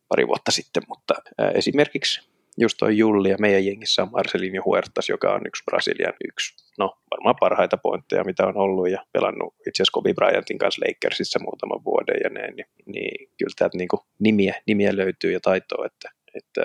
[0.08, 2.29] pari vuotta sitten, mutta ää, esimerkiksi
[2.60, 6.96] just toi Julli ja meidän jengissä on Marcelinho Huertas, joka on yksi Brasilian yksi, no
[7.10, 11.84] varmaan parhaita pointteja, mitä on ollut ja pelannut itse asiassa Kobe Bryantin kanssa Lakersissa muutaman
[11.84, 16.60] vuoden ja näin, niin, niin kyllä täältä niin nimiä, nimiä löytyy ja taitoa, että, että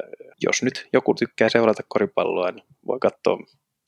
[0.46, 3.38] jos nyt joku tykkää seurata koripalloa, niin voi katsoa,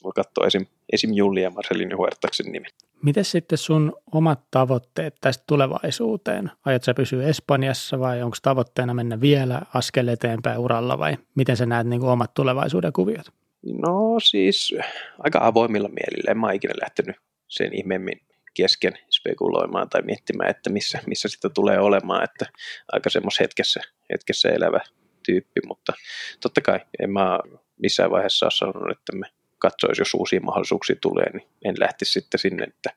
[0.03, 0.65] voi katsoa esim.
[0.93, 1.13] esim.
[1.13, 2.67] Julli ja Marcelinho Huertaksen nimi.
[3.03, 6.51] Miten sitten sun omat tavoitteet tästä tulevaisuuteen?
[6.65, 11.65] Aiot sä pysyä Espanjassa vai onko tavoitteena mennä vielä askel eteenpäin uralla vai miten sä
[11.65, 13.25] näet niin kuin omat tulevaisuuden kuviot?
[13.63, 14.75] No siis
[15.19, 16.31] aika avoimilla mielillä.
[16.31, 17.15] En mä ikinä lähtenyt
[17.47, 18.21] sen ihmeemmin
[18.53, 22.45] kesken spekuloimaan tai miettimään, että missä, missä sitä tulee olemaan, että
[22.91, 23.79] aika semmoisessa hetkessä,
[24.11, 24.79] hetkessä elävä
[25.25, 25.93] tyyppi, mutta
[26.41, 27.39] totta kai en mä
[27.81, 29.25] missään vaiheessa ole sanonut, että me
[29.57, 32.89] katsoisi, jos uusia mahdollisuuksia tulee, niin en lähtisi sitten sinne, että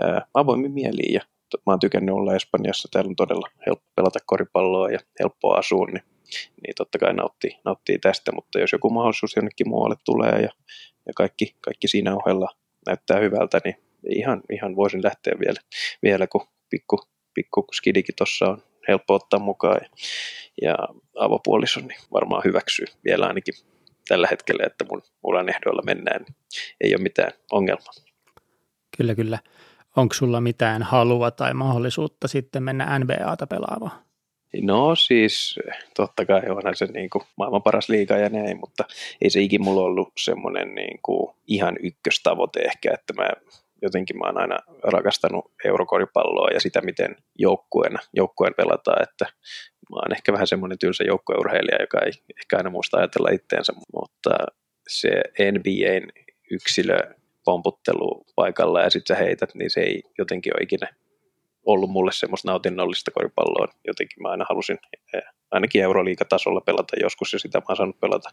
[0.00, 1.14] ää, avoimin mieliin.
[1.14, 1.20] Ja
[1.66, 6.02] mä oon tykännyt olla Espanjassa, täällä on todella helppo pelata koripalloa ja helppoa asua, niin,
[6.62, 10.48] niin totta kai nauttii, nauttii tästä, mutta jos joku mahdollisuus jonnekin muualle tulee ja,
[11.06, 12.48] ja kaikki, kaikki siinä ohella
[12.86, 13.76] näyttää hyvältä, niin
[14.10, 15.60] ihan, ihan voisin lähteä vielä,
[16.02, 16.98] vielä kun pikku,
[17.34, 19.80] pikku skidikin tuossa on helppo ottaa mukaan.
[19.82, 19.88] Ja,
[20.62, 20.76] ja
[21.18, 23.54] avopuoliso niin varmaan hyväksyy vielä ainakin
[24.08, 26.36] tällä hetkellä, että mun uran ehdoilla mennään, niin
[26.80, 27.92] ei ole mitään ongelmaa.
[28.96, 29.38] Kyllä, kyllä.
[29.96, 34.02] Onko sulla mitään halua tai mahdollisuutta sitten mennä NBAta pelaamaan?
[34.62, 35.58] No siis
[35.96, 38.84] totta kai onhan se niin kuin maailman paras liiga ja näin, mutta
[39.20, 43.28] ei se ikin mulla ollut semmoinen niin kuin ihan ykköstavoite ehkä, että mä
[43.82, 49.26] jotenkin mä oon aina rakastanut eurokoripalloa ja sitä, miten joukkueen, joukkueen pelataan, että
[49.92, 54.30] mä oon ehkä vähän semmoinen tylsä joukkueurheilija, joka ei ehkä aina muista ajatella itteensä, mutta
[54.88, 55.10] se
[55.52, 56.12] NBAn
[56.50, 56.98] yksilö
[57.44, 60.88] pomputtelu paikalla ja sitten sä heität, niin se ei jotenkin ole ikinä
[61.66, 63.68] ollut mulle semmoista nautinnollista koripalloa.
[63.86, 64.78] Jotenkin mä aina halusin
[65.14, 68.30] eh, ainakin Euroliigatasolla pelata joskus ja sitä mä oon saanut pelata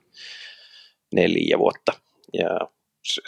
[1.14, 1.92] neljä vuotta.
[2.34, 2.50] Ja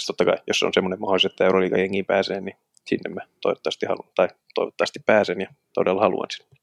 [0.07, 4.09] totta kai, jos on semmoinen mahdollisuus, että Euroliiga jengiin pääsee, niin sinne mä toivottavasti haluan,
[4.15, 6.57] tai toivottavasti pääsen ja todella haluan sinne.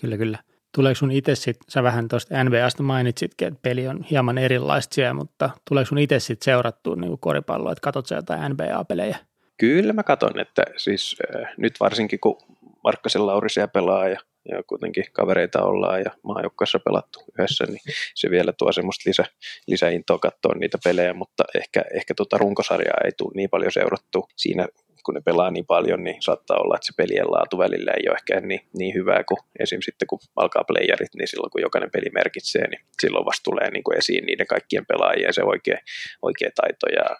[0.00, 0.38] Kyllä, kyllä.
[0.76, 5.14] Tuleeko sun itse sitten, sä vähän tuosta NBAsta mainitsitkin, että peli on hieman erilaista siellä,
[5.14, 9.16] mutta tuleeko sun itse sitten seurattua niin koripalloa, että katsot sieltä jotain NBA-pelejä?
[9.56, 12.38] Kyllä mä katson, että siis äh, nyt varsinkin kun
[12.84, 17.80] Markkasen Lauri siellä pelaa ja, ja kuitenkin kavereita ollaan ja maajoukkoissa pelattu yhdessä, niin
[18.14, 19.24] se vielä tuo semmoista lisä,
[19.66, 24.66] lisäintoa katsoa niitä pelejä, mutta ehkä, ehkä tuota runkosarjaa ei tule niin paljon seurattu siinä
[25.06, 28.16] kun ne pelaa niin paljon, niin saattaa olla, että se pelien laatu välillä ei ole
[28.16, 29.80] ehkä niin, niin hyvää kuin esim.
[29.82, 33.84] sitten kun alkaa playerit, niin silloin kun jokainen peli merkitsee, niin silloin vasta tulee niin
[33.84, 35.78] kuin esiin niiden kaikkien pelaajien se oikea,
[36.22, 37.16] oikea taito ja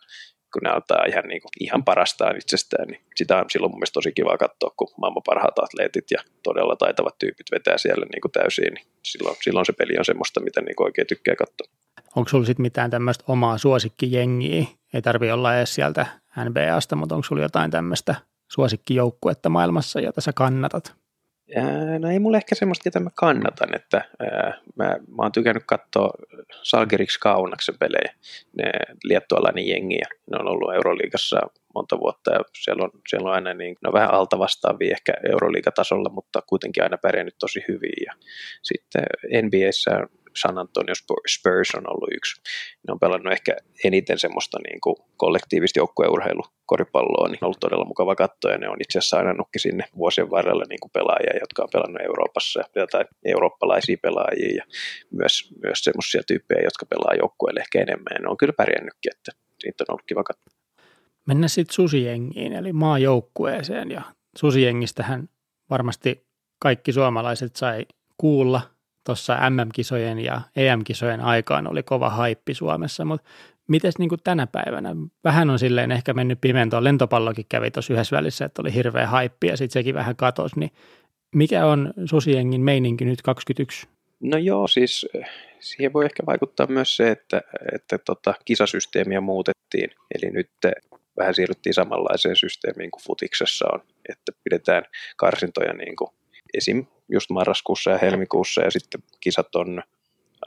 [0.52, 3.98] kun ne altaa ihan, niin kuin, ihan parastaan itsestään, niin sitä on silloin mun mielestä
[4.00, 8.32] tosi kiva katsoa, kun maailman parhaat atleetit ja todella taitavat tyypit vetää siellä niin kuin
[8.32, 11.68] täysiin, niin silloin, silloin se peli on semmoista, mitä niin kuin oikein tykkää katsoa.
[12.16, 14.66] Onko sulla sitten mitään tämmöistä omaa suosikkijengiä?
[14.94, 16.06] Ei tarvi olla edes sieltä
[16.44, 18.14] NBAsta, mutta onko sulla jotain tämmöistä
[18.52, 20.94] suosikkijoukkuetta maailmassa, jota sä kannatat?
[21.98, 26.10] No ei mulle ehkä semmoista, ketä mä kannatan, että ää, mä, mä oon tykännyt katsoa
[26.62, 28.14] Salgeriksi Kaunaksen pelejä,
[28.56, 28.70] ne
[29.04, 31.40] liettualainen jengi, ja ne on ollut Euroliigassa
[31.74, 35.12] monta vuotta, ja siellä on, siellä on aina niin, ne on vähän alta vastaavia ehkä
[35.32, 38.12] Euroliigatasolla, mutta kuitenkin aina pärjännyt tosi hyvin, ja
[38.62, 39.04] sitten
[39.42, 39.90] NBAssä
[40.36, 40.94] San Antonio
[41.28, 42.40] Spurs on ollut yksi.
[42.88, 48.14] Ne on pelannut ehkä eniten semmoista niin kuin kollektiivista joukkueurheilukoripalloa, niin on ollut todella mukava
[48.14, 51.68] katsoa, ja ne on itse asiassa nukki sinne vuosien varrella niin kuin pelaajia, jotka on
[51.72, 52.60] pelannut Euroopassa,
[52.92, 54.64] tai eurooppalaisia pelaajia, ja
[55.10, 59.32] myös, myös semmoisia tyyppejä, jotka pelaa joukkueelle ehkä enemmän, ja ne on kyllä pärjännytkin, että
[59.58, 60.56] siitä on ollut kiva katsoa.
[61.26, 64.02] Mennään sitten susijengiin, eli maajoukkueeseen, ja
[64.36, 65.28] susijengistähän
[65.70, 66.26] varmasti
[66.58, 67.86] kaikki suomalaiset sai
[68.18, 68.60] kuulla–
[69.06, 73.28] tuossa MM-kisojen ja EM-kisojen aikaan oli kova haippi Suomessa, mutta
[73.68, 74.96] miten niin tänä päivänä?
[75.24, 76.84] Vähän on silleen ehkä mennyt pimentoon.
[76.84, 80.60] Lentopallokin kävi tuossa yhdessä välissä, että oli hirveä haippi ja sitten sekin vähän katosi.
[80.60, 80.70] Niin
[81.34, 83.86] mikä on Susiengin meininki nyt 21?
[84.20, 85.26] No joo, siis eh,
[85.60, 87.40] siihen voi ehkä vaikuttaa myös se, että,
[87.74, 89.90] että tota, kisasysteemiä muutettiin.
[90.14, 90.50] Eli nyt
[91.18, 94.82] vähän siirryttiin samanlaiseen systeemiin kuin futiksessa on, että pidetään
[95.16, 96.10] karsintoja niin kuin
[96.54, 96.86] esim.
[97.08, 99.82] Just marraskuussa ja helmikuussa ja sitten kisat on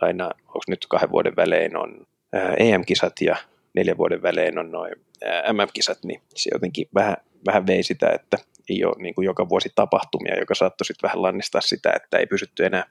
[0.02, 2.08] aina, onko nyt kahden vuoden välein on
[2.58, 3.36] EM-kisat ja
[3.76, 4.94] neljän vuoden välein on noin
[5.54, 8.38] MM-kisat, niin se jotenkin vähän, vähän vei sitä, että
[8.70, 12.26] ei ole niin kuin joka vuosi tapahtumia, joka saattoi sitten vähän lannistaa sitä, että ei
[12.26, 12.86] pysytty enää,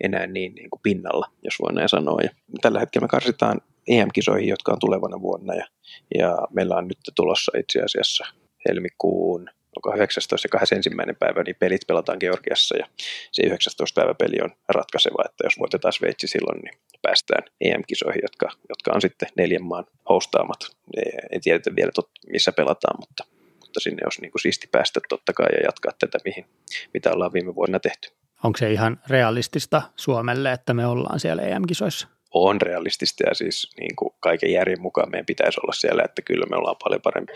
[0.00, 2.20] enää niin, niin kuin pinnalla, jos voi näin sanoa.
[2.22, 2.30] Ja
[2.62, 5.66] tällä hetkellä me karsitaan EM-kisoihin, jotka on tulevana vuonna, ja,
[6.18, 8.24] ja meillä on nyt tulossa itse asiassa
[8.68, 11.16] helmikuun onko 19 ja 21.
[11.18, 12.86] päivä, niin pelit pelataan Georgiassa ja
[13.32, 14.00] se 19.
[14.00, 19.00] päivä peli on ratkaiseva, että jos voitetaan Sveitsi silloin, niin päästään EM-kisoihin, jotka, jotka on
[19.00, 20.60] sitten neljän maan hostaamat.
[21.32, 23.24] En tiedä vielä, tot, missä pelataan, mutta,
[23.60, 26.46] mutta sinne olisi niin kuin siisti päästä totta kai ja jatkaa tätä, mihin,
[26.94, 28.08] mitä ollaan viime vuonna tehty.
[28.44, 32.08] Onko se ihan realistista Suomelle, että me ollaan siellä EM-kisoissa?
[32.34, 36.46] on realistista ja siis niin kuin kaiken järjen mukaan meidän pitäisi olla siellä, että kyllä
[36.50, 37.32] me ollaan paljon parempi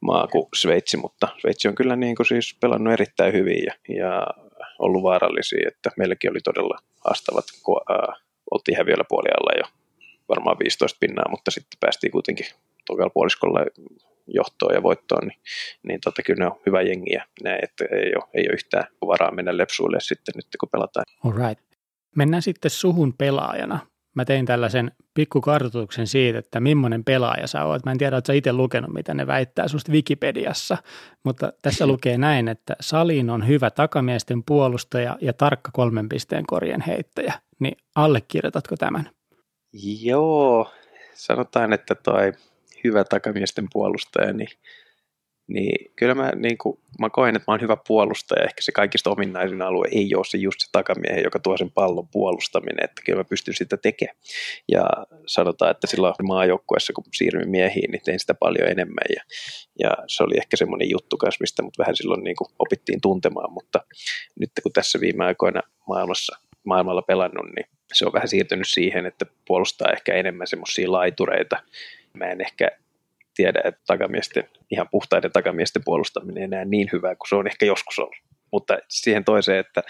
[0.00, 4.26] maa kuin Sveitsi, mutta Sveitsi on kyllä niin kuin siis pelannut erittäin hyvin ja, ja
[4.78, 8.14] ollut vaarallisia, että meilläkin oli todella haastavat, kun ää,
[8.50, 9.64] oltiin vielä puolialla jo
[10.28, 12.46] varmaan 15 pinnaa, mutta sitten päästiin kuitenkin
[12.86, 13.60] tokalla puoliskolla
[14.26, 15.40] johtoon ja voittoon, niin,
[15.82, 18.86] niin tota, kyllä ne on hyvä jengi ja näin, että ei ole, ei ole yhtään
[19.06, 21.04] varaa mennä lepsuille sitten nyt, kun pelataan.
[21.24, 21.64] All right.
[22.16, 23.78] Mennään sitten suhun pelaajana.
[24.20, 27.84] Mä tein tällaisen pikkukartoituksen siitä, että millainen pelaaja sä oot.
[27.84, 30.76] Mä en tiedä, että sä itse lukenut, mitä ne väittää susta Wikipediassa,
[31.24, 36.80] mutta tässä lukee näin, että Salin on hyvä takamiesten puolustaja ja tarkka kolmen pisteen korjen
[36.80, 37.32] heittäjä.
[37.58, 39.10] Niin allekirjoitatko tämän?
[40.02, 40.70] Joo,
[41.14, 42.32] sanotaan, että toi
[42.84, 44.48] hyvä takamiesten puolustaja, niin,
[45.50, 48.44] niin kyllä mä, niin kuin, mä koen, että mä oon hyvä puolustaja.
[48.44, 52.08] Ehkä se kaikista ominaisin alue ei ole se just se takamiehen, joka tuo sen pallon
[52.08, 54.16] puolustaminen, että kyllä mä pystyn sitä tekemään.
[54.72, 54.84] Ja
[55.26, 59.04] sanotaan, että silloin maajoukkueessa, kun siirryin miehiin, niin tein sitä paljon enemmän.
[59.16, 59.22] Ja,
[59.78, 63.52] ja se oli ehkä semmoinen juttu kanssa, mistä mut vähän silloin niin kuin opittiin tuntemaan,
[63.52, 63.80] mutta
[64.40, 69.26] nyt kun tässä viime aikoina maailmassa, maailmalla pelannut, niin se on vähän siirtynyt siihen, että
[69.46, 71.56] puolustaa ehkä enemmän semmoisia laitureita.
[72.14, 72.70] Mä en ehkä
[73.40, 77.66] tiedä, että takamiesten, ihan puhtaiden takamiesten puolustaminen ei enää niin hyvää kuin se on ehkä
[77.66, 78.16] joskus ollut.
[78.52, 79.82] Mutta siihen toiseen, että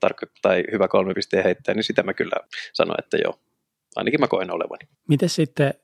[0.00, 2.36] tarkka tai hyvä kolme pisteen heittää, niin sitä mä kyllä
[2.72, 3.40] sanon, että joo,
[3.96, 4.88] ainakin mä koen olevani.
[5.08, 5.74] Miten sitten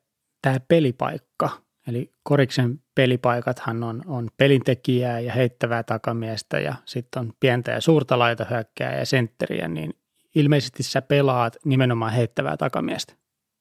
[0.42, 1.50] tämä pelipaikka?
[1.88, 8.18] Eli Koriksen pelipaikathan on, on pelintekijää ja heittävää takamiestä ja sitten on pientä ja suurta
[8.18, 9.94] laitahyökkää ja sentteriä, niin
[10.34, 13.14] ilmeisesti sä pelaat nimenomaan heittävää takamiestä.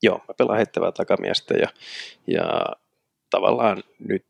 [0.04, 1.67] Joo, mä pelaan heittävää takamiestä ja,
[2.28, 2.43] ja
[3.33, 4.25] tavallaan nyt,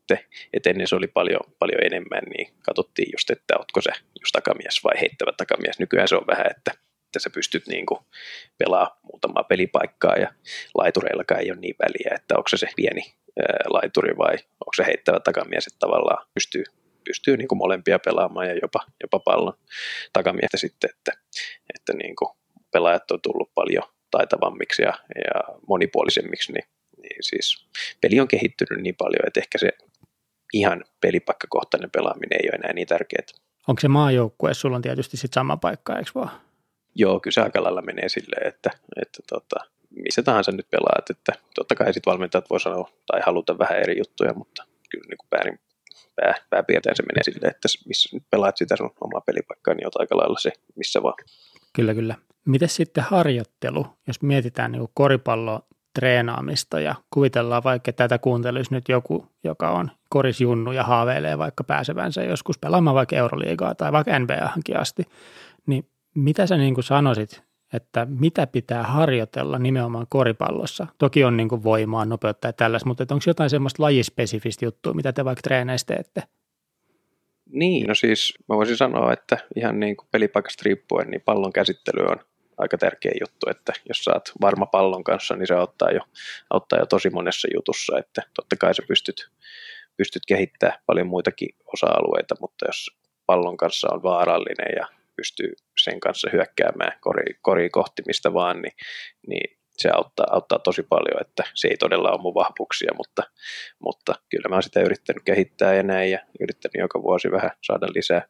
[0.52, 3.90] että ennen se oli paljon, paljon enemmän, niin katsottiin just, että otko se
[4.20, 5.78] just takamies vai heittävä takamies.
[5.78, 6.70] Nykyään se on vähän, että,
[7.06, 8.00] että sä pystyt niin kuin
[8.58, 10.34] pelaa muutamaa pelipaikkaa ja
[10.78, 14.84] laitureillakaan ei ole niin väliä, että onko se se pieni ää, laituri vai onko se
[14.86, 16.64] heittävä takamies, että tavallaan pystyy,
[17.04, 19.58] pystyy niin kuin molempia pelaamaan ja jopa, jopa pallon
[20.12, 21.12] takamiestä sitten, että,
[21.74, 22.30] että niin kuin
[22.72, 26.64] pelaajat on tullut paljon taitavammiksi ja, ja monipuolisemmiksi, niin,
[27.04, 27.66] niin siis
[28.00, 29.70] peli on kehittynyt niin paljon, että ehkä se
[30.52, 33.26] ihan pelipaikkakohtainen pelaaminen ei ole enää niin tärkeää.
[33.68, 36.40] Onko se maajoukkue, sulla on tietysti sitten sama paikka, eikö vaan?
[36.94, 38.70] Joo, kyllä se aika lailla menee silleen, että,
[39.02, 39.56] että tota,
[39.90, 43.98] missä tahansa nyt pelaat, että totta kai sitten valmentajat voi sanoa tai haluta vähän eri
[43.98, 45.60] juttuja, mutta kyllä niin kuin päärin,
[46.16, 49.96] pää, pääpiirtein se menee silleen, että missä nyt pelaat sitä sun omaa pelipaikkaa, niin oot
[49.96, 51.14] aika lailla se, missä vaan.
[51.72, 52.14] Kyllä, kyllä.
[52.44, 58.88] Miten sitten harjoittelu, jos mietitään niin koripallo treenaamista ja kuvitellaan vaikka, että tätä kuuntelisi nyt
[58.88, 64.80] joku, joka on korisjunnu ja haaveilee vaikka pääsevänsä joskus pelaamaan vaikka Euroliigaa tai vaikka NBAhankin
[64.80, 65.02] asti,
[65.66, 70.86] niin mitä sä niin kuin sanoisit, että mitä pitää harjoitella nimenomaan koripallossa?
[70.98, 75.12] Toki on niin kuin voimaa, nopeutta ja tällaista, mutta onko jotain semmoista lajispesifistä juttua, mitä
[75.12, 76.22] te vaikka treeneissä teette?
[77.46, 82.06] Niin, no siis mä voisin sanoa, että ihan niin kuin pelipaikasta riippuen, niin pallon käsittely
[82.06, 82.16] on
[82.58, 86.00] aika tärkeä juttu, että jos saat varma pallon kanssa, niin se auttaa jo,
[86.50, 89.28] auttaa jo tosi monessa jutussa, että totta kai sä pystyt,
[89.96, 92.90] pystyt kehittämään paljon muitakin osa-alueita, mutta jos
[93.26, 94.86] pallon kanssa on vaarallinen ja
[95.16, 98.76] pystyy sen kanssa hyökkäämään kori, kori kohti mistä vaan, niin,
[99.26, 103.22] niin se auttaa, auttaa tosi paljon, että se ei todella ole mun vahvuuksia, mutta,
[103.78, 108.22] mutta kyllä mä oon sitä yrittänyt kehittää näin ja yrittänyt joka vuosi vähän saada lisää,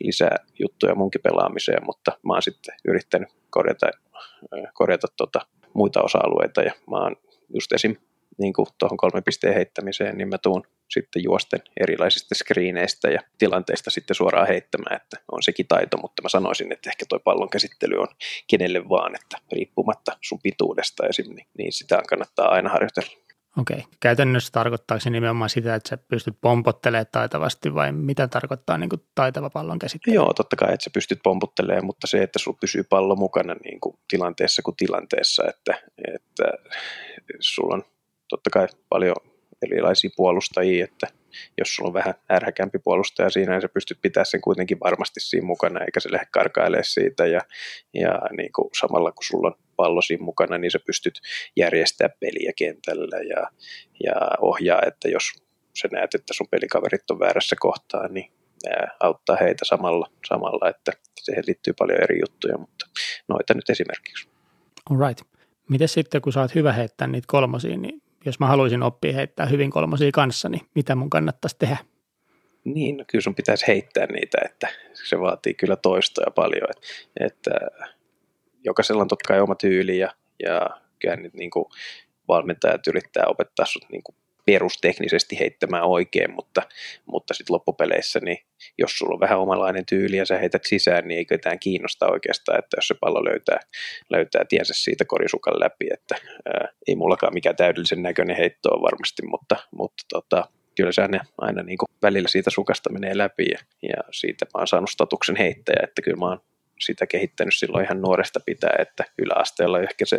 [0.00, 3.86] lisää juttuja munkin pelaamiseen, mutta mä oon sitten yrittänyt korjata,
[4.74, 5.40] korjata tota
[5.74, 7.16] muita osa-alueita ja mä oon
[7.54, 7.96] just esim.
[8.38, 14.14] Niin tuohon kolmen pisteen heittämiseen, niin mä tuun sitten juosten erilaisista screeneistä ja tilanteista sitten
[14.14, 18.08] suoraan heittämään, että on sekin taito, mutta mä sanoisin, että ehkä tuo pallon käsittely on
[18.46, 21.34] kenelle vaan, että riippumatta sun pituudesta esim.
[21.34, 23.28] niin, niin sitä kannattaa aina harjoitella.
[23.58, 23.84] Okei.
[24.00, 29.02] Käytännössä tarkoittaa se nimenomaan sitä, että sä pystyt pompottelemaan taitavasti vai mitä tarkoittaa niin kuin
[29.14, 30.14] taitava pallon käsittely?
[30.14, 33.80] Joo, totta kai, että sä pystyt pompottelemaan, mutta se, että sulla pysyy pallo mukana niin
[33.80, 35.74] kuin tilanteessa kuin tilanteessa, että,
[36.14, 36.44] että
[37.40, 37.84] sulla on
[38.28, 39.16] totta kai paljon
[39.62, 41.06] erilaisia puolustajia, että
[41.58, 45.46] jos sulla on vähän ärhäkämpi puolustaja siinä, niin sä pystyt pitämään sen kuitenkin varmasti siinä
[45.46, 47.40] mukana, eikä se lähde karkailemaan siitä, ja,
[47.94, 51.20] ja niin kuin samalla kun sulla on pallo siinä mukana, niin sä pystyt
[51.56, 53.50] järjestämään peliä kentällä ja,
[54.04, 55.24] ja ohjaa, että jos
[55.80, 58.32] sä näet, että sun pelikaverit on väärässä kohtaa, niin
[59.00, 62.86] auttaa heitä samalla, samalla, että siihen liittyy paljon eri juttuja, mutta
[63.28, 64.28] noita nyt esimerkiksi.
[64.90, 65.22] All right.
[65.68, 69.46] Miten sitten, kun sä oot hyvä heittää niitä kolmosia, niin jos mä haluaisin oppia heittää
[69.46, 71.76] hyvin kolmosia kanssa, niin mitä mun kannattaisi tehdä?
[72.64, 74.68] Niin, no kyllä sun pitäisi heittää niitä, että
[75.08, 77.50] se vaatii kyllä toistoja paljon, että, että
[78.64, 80.60] jokaisella on totta kai oma tyyli ja, ja
[80.98, 81.64] kyllä nyt niin kuin
[82.28, 84.16] valmentajat yrittää opettaa sut niin kuin
[84.52, 86.62] perusteknisesti heittämään oikein, mutta,
[87.06, 88.38] mutta sitten loppupeleissä, niin
[88.78, 92.58] jos sulla on vähän omalainen tyyli ja sä heität sisään, niin ei ketään kiinnosta oikeastaan,
[92.58, 93.60] että jos se pallo löytää,
[94.10, 96.14] löytää tiensä siitä korisukan läpi, että
[96.46, 100.44] ää, ei mullakaan mikään täydellisen näköinen heitto on varmasti, mutta, mutta tota,
[100.76, 104.58] kyllä se aina, aina niin kuin välillä siitä sukasta menee läpi ja, ja siitä mä
[104.58, 106.40] oon saanut statuksen heittäjä, että kyllä mä oon
[106.80, 110.18] sitä kehittänyt silloin ihan nuoresta pitää, että yläasteella ehkä se,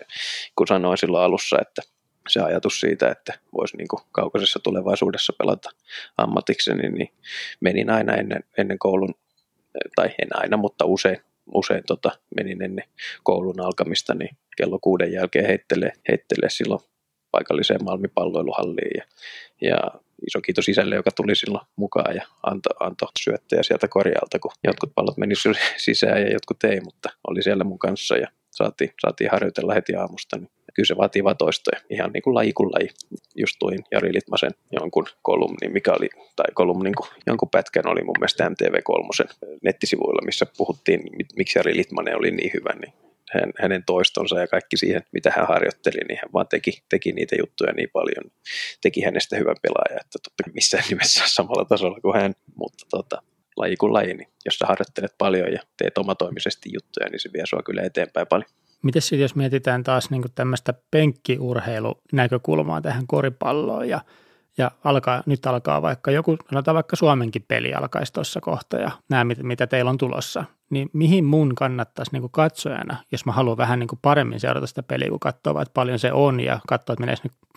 [0.56, 1.82] kun sanoin silloin alussa, että
[2.30, 5.70] se ajatus siitä, että voisi niin kuin kaukaisessa tulevaisuudessa pelata
[6.18, 7.14] ammatikseni, niin
[7.60, 9.14] menin aina ennen, ennen koulun,
[9.96, 11.18] tai en aina, mutta usein,
[11.54, 12.86] usein tota, menin ennen
[13.24, 16.82] koulun alkamista, niin kello kuuden jälkeen heittelee, heittelee silloin
[17.32, 19.04] paikalliseen Malmipalloiluhalliin ja,
[19.62, 19.78] ja
[20.28, 24.92] iso kiitos isälle, joka tuli silloin mukaan ja antoi anto syöttejä sieltä korjalta, kun jotkut
[24.96, 25.36] pallot meni
[25.78, 30.38] sisään ja jotkut ei, mutta oli siellä mun kanssa ja saatiin, saatiin harjoitella heti aamusta.
[30.38, 32.90] Niin kyllä se vaatii vaan toistoja, ihan niin kuin laji kuin laji.
[33.36, 38.16] Just tuin Jari Litmasen jonkun kolumnin, mikä oli, tai kolumnin, kun jonkun pätkän oli mun
[38.20, 39.28] mielestä MTV3
[39.64, 41.00] nettisivuilla, missä puhuttiin,
[41.36, 42.94] miksi Jari Litmanen oli niin hyvä, niin
[43.34, 47.36] hän, hänen toistonsa ja kaikki siihen, mitä hän harjoitteli, niin hän vaan teki, teki niitä
[47.40, 48.32] juttuja niin paljon.
[48.82, 53.22] Teki hänestä hyvän pelaaja, että totta missään nimessä samalla tasolla kuin hän, mutta tota,
[53.58, 57.46] laji kuin laji, niin jos sä harjoittelet paljon ja teet omatoimisesti juttuja, niin se vie
[57.46, 58.50] sua kyllä eteenpäin paljon.
[58.84, 64.02] Miten sitten, jos mietitään taas niin tämmöistä penkkiurheilunäkökulmaa tähän koripalloon ja
[64.60, 69.26] ja alkaa, nyt alkaa vaikka joku, sanotaan vaikka Suomenkin peli alkaisi tuossa kohta ja nämä,
[69.44, 73.90] mitä teillä on tulossa, niin mihin mun kannattaisi niin katsojana, jos mä haluan vähän niin
[74.02, 77.16] paremmin seurata sitä peliä, kun katsoo, että paljon se on ja katsoo, että menee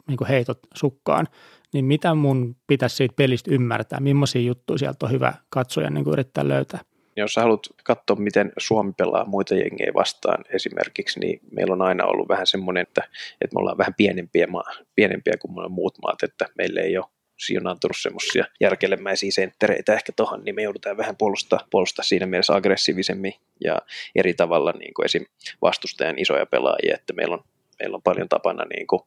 [0.09, 1.29] niin heitot sukkaan,
[1.73, 6.49] niin mitä mun pitäisi siitä pelistä ymmärtää, millaisia juttuja sieltä on hyvä katsoja niin yrittää
[6.49, 6.81] löytää?
[7.17, 12.05] Jos sä haluat katsoa, miten Suomi pelaa muita jengejä vastaan esimerkiksi, niin meillä on aina
[12.05, 13.03] ollut vähän semmoinen, että,
[13.41, 17.07] että me ollaan vähän pienempiä, maa, pienempiä kuin muut maat, että meillä ei ole
[17.39, 23.35] sijoinantunut semmoisia järkelemäisiä senttereitä ehkä tuohon, niin me joudutaan vähän puolustaa, puolustaa siinä mielessä aggressiivisemmin
[23.65, 23.79] ja
[24.15, 25.25] eri tavalla niin kuin esim.
[25.63, 27.45] vastustajan isoja pelaajia, että meillä on,
[27.79, 29.03] meillä on paljon tapana niin kuin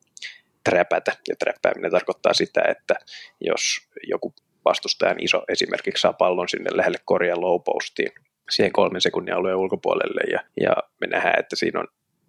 [0.63, 2.95] träpätä, ja träppääminen tarkoittaa sitä, että
[3.41, 3.61] jos
[4.07, 4.33] joku
[4.65, 8.11] vastustajan iso esimerkiksi saa pallon sinne lähelle korjan low postiin,
[8.49, 11.87] siihen kolmen sekunnin alueen ulkopuolelle, ja, ja me nähdään, että siinä on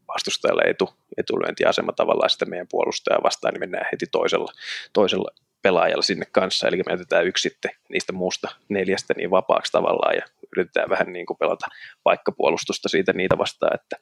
[0.08, 4.52] vastustajalla etu, etulyöntiasema tavallaan sitä meidän puolustajaa vastaan, niin mennään heti toisella,
[4.92, 5.30] toisella
[5.62, 10.22] pelaajalla sinne kanssa, eli me jätetään yksi sitten niistä muusta neljästä niin vapaaksi tavallaan ja
[10.56, 11.66] yritetään vähän niin kuin pelata
[12.02, 13.96] paikkapuolustusta siitä niitä vastaan, että,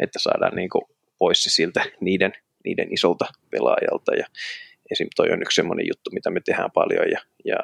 [0.00, 0.84] että saadaan niin kuin
[1.18, 2.32] pois siltä niiden,
[2.64, 4.14] niiden isolta pelaajalta.
[4.14, 4.26] Ja
[4.90, 5.08] esim.
[5.16, 7.58] toi on yksi semmoinen juttu, mitä me tehdään paljon ja, ja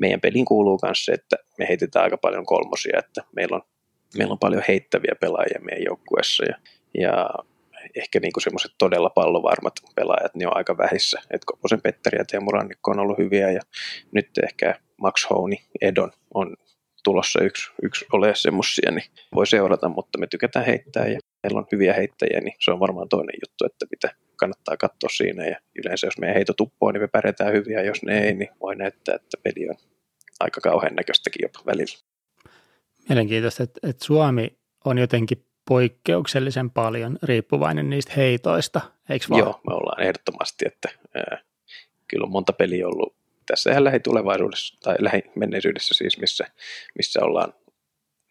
[0.00, 3.62] meidän pelin kuuluu myös se, että me heitetään aika paljon kolmosia, että meillä on,
[4.18, 6.56] meillä on paljon heittäviä pelaajia meidän joukkueessa ja,
[6.98, 7.28] ja
[7.96, 11.20] ehkä niin semmoiset todella pallovarmat pelaajat, niin on aika vähissä.
[11.30, 13.60] Et Koposen Petteri ja Teemu Rannikko on ollut hyviä ja
[14.12, 16.56] nyt ehkä Max Houni, Edon on
[17.04, 21.66] tulossa yksi, yksi ole semmoisia, niin voi seurata, mutta me tykätään heittää ja meillä on
[21.72, 26.06] hyviä heittäjiä, niin se on varmaan toinen juttu, että mitä kannattaa katsoa siinä ja yleensä
[26.06, 29.36] jos meidän heito tuppoo, niin me pärjätään hyviä, jos ne ei, niin voi näyttää, että
[29.42, 29.76] peli on
[30.40, 31.98] aika kauhean näköistäkin jopa välillä.
[33.08, 39.38] Mielenkiintoista, että, että Suomi on jotenkin poikkeuksellisen paljon riippuvainen niistä heitoista, eikö vaan?
[39.38, 41.38] Joo, me ollaan ehdottomasti, että ää,
[42.08, 46.44] kyllä on monta peliä ollut tässä ihan lähitulevaisuudessa tai lähimenneisyydessä siis, missä,
[46.98, 47.52] missä ollaan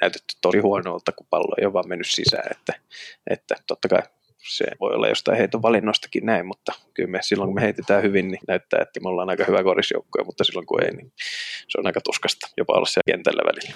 [0.02, 2.74] näytetty tosi huonolta, kun pallo ei ole vaan mennyt sisään, että,
[3.30, 4.02] että totta kai
[4.48, 8.28] se voi olla jostain heiton valinnostakin näin, mutta kyllä me silloin kun me heitetään hyvin,
[8.28, 11.12] niin näyttää, että me ollaan aika hyvä korisjoukkoja, mutta silloin kun ei, niin
[11.68, 13.76] se on aika tuskasta jopa olla siellä kentällä välillä.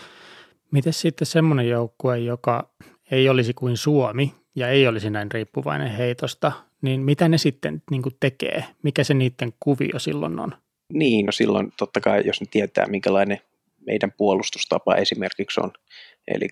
[0.71, 2.69] Miten sitten semmoinen joukkue, joka
[3.11, 8.01] ei olisi kuin Suomi ja ei olisi näin riippuvainen heitosta, niin mitä ne sitten niin
[8.19, 8.63] tekee?
[8.83, 10.51] Mikä se niiden kuvio silloin on?
[10.93, 13.39] Niin, no silloin totta kai, jos ne tietää, minkälainen
[13.85, 15.71] meidän puolustustapa esimerkiksi on,
[16.27, 16.47] eli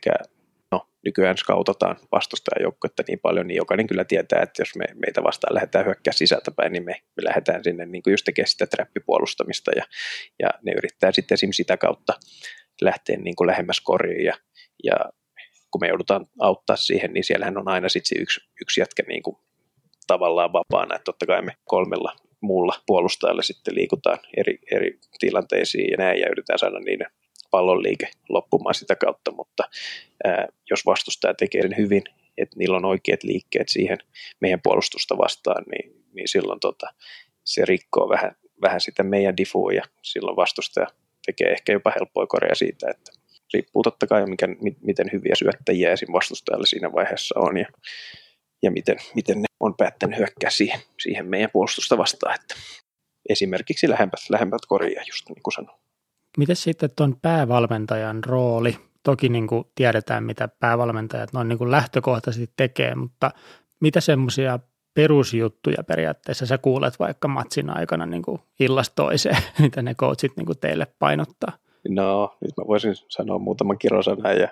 [0.72, 5.56] no, nykyään skautataan vastustajajoukkuetta niin paljon, niin jokainen kyllä tietää, että jos me, meitä vastaan
[5.56, 9.84] lähdetään hyökkää sisältäpäin, niin me, me lähdetään sinne niin kuin just tekemään sitä trappipuolustamista, ja,
[10.40, 12.14] ja ne yrittää sitten esimerkiksi sitä kautta
[12.82, 14.34] lähteä niin kuin lähemmäs koriin, ja,
[14.84, 14.96] ja
[15.72, 19.38] kun me joudutaan auttaa siihen, niin siellähän on aina sitten yksi, yksi jätkä niin kuin
[20.08, 25.98] tavallaan vapaana, että totta kai me kolmella muulla puolustajalla sitten liikutaan eri, eri tilanteisiin ja
[25.98, 27.08] näin ja yritetään saada niiden
[27.52, 29.64] pallon liike loppumaan sitä kautta, mutta
[30.24, 32.04] ää, jos vastustaja tekee sen hyvin,
[32.38, 33.98] että niillä on oikeat liikkeet siihen
[34.40, 36.88] meidän puolustusta vastaan, niin, niin silloin tota,
[37.44, 40.88] se rikkoo vähän, vähän sitä meidän difua ja silloin vastustaja
[41.26, 43.12] tekee ehkä jopa helppoa korea siitä, että
[43.54, 44.48] riippuu totta kai, mikä,
[44.82, 46.14] miten hyviä syöttäjiä esim.
[46.14, 47.68] vastustajalle siinä vaiheessa on ja,
[48.64, 52.36] ja miten, miten ne on päättänyt hyökkää siihen, siihen meidän puolustusta vastaan.
[52.36, 52.56] Että
[53.30, 55.80] esimerkiksi lähempät, lähempät koria, just niin kuin sanoin.
[56.38, 58.78] Miten sitten tuon päävalmentajan rooli?
[59.04, 63.32] Toki niin kuin tiedetään, mitä päävalmentajat noin niin kuin lähtökohtaisesti tekee, mutta
[63.80, 64.60] mitä semmoisia
[64.94, 70.46] perusjuttuja periaatteessa sä kuulet vaikka matsin aikana niin kuin illasta toiseen, mitä ne coachit niin
[70.46, 71.52] kuin teille painottaa?
[71.90, 74.48] No, nyt mä voisin sanoa muutaman kirosanan ja,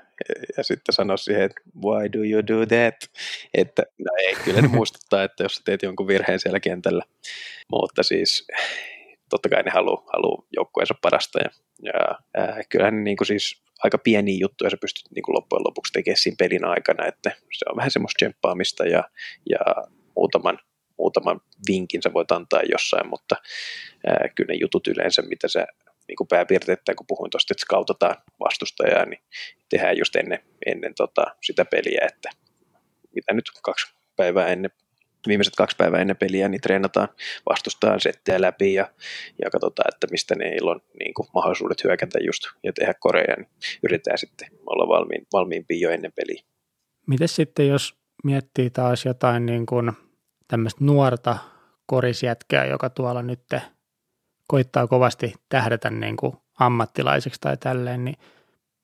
[0.57, 2.95] ja sitten sanoa siihen, että why do you do that?
[3.53, 7.03] Että no ei, kyllä ne muistuttaa, että jos sä teet jonkun virheen siellä kentällä.
[7.71, 8.47] Mutta siis
[9.29, 11.49] totta kai ne haluaa haluu joukkueensa parasta ja,
[11.83, 15.93] ja äh, kyllähän niin kuin siis aika pieniä juttuja sä pystyt niin kuin loppujen lopuksi
[15.93, 19.03] tekemään siinä pelin aikana, että se on vähän semmoista tsemppaamista ja,
[19.49, 19.59] ja
[20.15, 20.59] muutaman,
[20.97, 23.35] muutaman vinkin sä voit antaa jossain, mutta
[24.07, 25.67] ää, kyllä ne jutut yleensä, mitä sä
[26.07, 29.21] niin kuin pääpiirteitä, kun puhuin tuosta, että skautataan vastustajaa, niin
[29.69, 32.29] tehdään just ennen, ennen tota, sitä peliä, että
[33.15, 34.71] mitä nyt kaksi päivää ennen
[35.27, 37.07] viimeiset kaksi päivää ennen peliä, niin treenataan
[37.49, 38.91] vastustaa settiä läpi ja,
[39.43, 43.49] ja katsotaan, että mistä ne on niin kuin, mahdollisuudet hyökätä just ja tehdä koreja, niin
[43.83, 46.43] yritetään sitten olla valmiin, valmiimpi jo ennen peliä.
[47.07, 49.91] Miten sitten, jos miettii taas jotain niin kuin
[50.47, 51.37] tämmöistä nuorta
[51.85, 53.43] korisjätkää, joka tuolla nyt
[54.47, 58.15] koittaa kovasti tähdätä niin kuin ammattilaiseksi tai tälleen, niin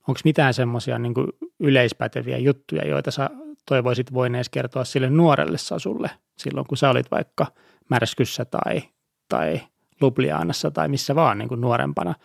[0.08, 1.14] onko mitään semmoisia niin
[1.60, 3.30] yleispäteviä juttuja, joita sä
[3.66, 7.48] toivoisit voineesi kertoa sille nuorelle Sasulle silloin, kun sä olit vaikka
[7.90, 8.82] Märskyssä tai,
[9.30, 9.62] tai
[10.02, 12.16] Lublianassa tai missä vaan niin kuin nuorempana.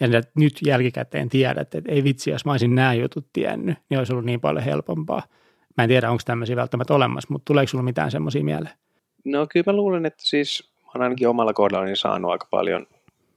[0.00, 4.12] Ja nyt jälkikäteen tiedät, että ei vitsi, jos mä olisin nämä jutut tiennyt, niin olisi
[4.12, 5.22] ollut niin paljon helpompaa.
[5.76, 8.74] Mä en tiedä, onko tämmöisiä välttämättä olemassa, mutta tuleeko sulla mitään semmoisia mieleen?
[9.24, 12.86] No kyllä mä luulen, että siis mä olen ainakin omalla kohdallani saanut aika paljon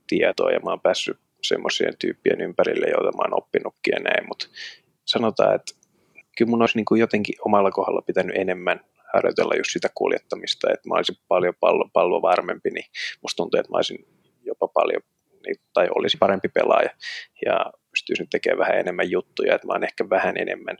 [0.08, 4.48] tietoa ja mä oon päässyt semmoisien tyyppien ympärille, joita mä oon oppinutkin ja näin, mutta
[5.06, 5.74] sanotaan, että
[6.38, 8.80] kyllä mun olisi niin kuin jotenkin omalla kohdalla pitänyt enemmän
[9.14, 12.86] harjoitella just sitä kuljettamista, että mä olisin paljon pallo, pallo varmempi, niin
[13.22, 14.08] musta tuntuu, että mä olisin
[14.42, 15.02] jopa paljon
[15.46, 16.90] niin, tai olisi parempi pelaaja
[17.46, 20.78] ja pystyisin tekemään vähän enemmän juttuja, että mä oon ehkä vähän enemmän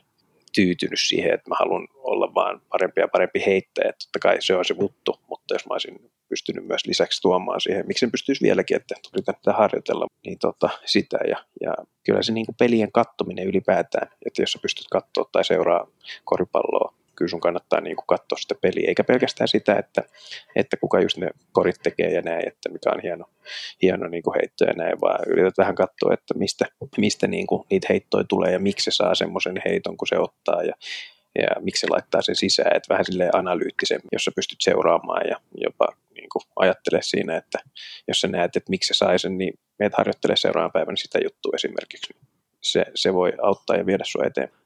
[0.54, 3.92] tyytynyt siihen, että mä haluan olla vaan parempi ja parempi heittäjä.
[3.92, 7.86] Totta kai se on se juttu, mutta jos mä olisin pystynyt myös lisäksi tuomaan siihen,
[7.86, 11.18] miksi en pystyisi vieläkin, että yritän tätä harjoitella, niin tota, sitä.
[11.28, 11.74] Ja, ja
[12.06, 15.86] kyllä se niin pelien kattominen ylipäätään, että jos sä pystyt katsoa tai seuraa
[16.24, 20.02] koripalloa kyllä sun kannattaa niin kuin katsoa sitä peliä, eikä pelkästään sitä, että,
[20.56, 23.24] että kuka just ne korit tekee ja näin, että mikä on hieno,
[23.82, 26.66] hieno niin kuin heitto ja näin, vaan yrität vähän katsoa, että mistä,
[26.96, 30.62] mistä niin kuin niitä heittoja tulee ja miksi se saa semmoisen heiton, kun se ottaa
[30.62, 30.74] ja,
[31.38, 35.36] ja miksi se laittaa sen sisään, että vähän sille analyyttisemmin, jos sä pystyt seuraamaan ja
[35.54, 37.58] jopa niin kuin ajattele siinä, että
[38.08, 41.52] jos sä näet, että miksi se sai sen, niin meet harjoittele seuraavan päivän sitä juttua
[41.54, 42.14] esimerkiksi.
[42.60, 44.59] Se, se voi auttaa ja viedä sua eteenpäin.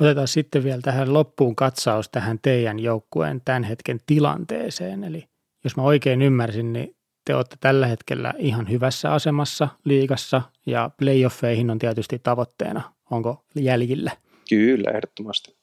[0.00, 5.04] Otetaan sitten vielä tähän loppuun katsaus tähän teidän joukkueen tämän hetken tilanteeseen.
[5.04, 5.24] Eli
[5.64, 11.70] jos mä oikein ymmärsin, niin te olette tällä hetkellä ihan hyvässä asemassa liigassa ja playoffeihin
[11.70, 12.82] on tietysti tavoitteena.
[13.10, 14.10] Onko jäljillä?
[14.48, 15.56] Kyllä, ehdottomasti.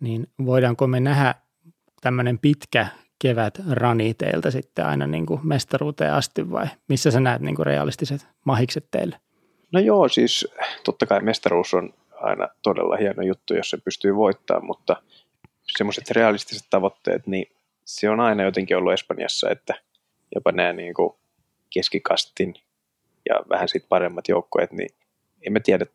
[0.00, 1.34] Niin voidaanko me nähdä
[2.00, 2.86] tämmöinen pitkä
[3.22, 7.66] kevät rani teiltä sitten aina niin kuin mestaruuteen asti vai missä sä näet niin kuin
[7.66, 9.20] realistiset mahikset teille?
[9.72, 10.48] No joo, siis
[10.84, 11.94] totta kai mestaruus on
[12.24, 14.96] aina todella hieno juttu, jos se pystyy voittamaan, mutta
[15.76, 17.46] semmoiset realistiset tavoitteet, niin
[17.84, 19.74] se on aina jotenkin ollut Espanjassa, että
[20.34, 21.14] jopa nämä niin kuin
[21.74, 22.54] keskikastin
[23.28, 24.88] ja vähän sitten paremmat joukkueet, niin
[25.46, 25.86] emme tiedä,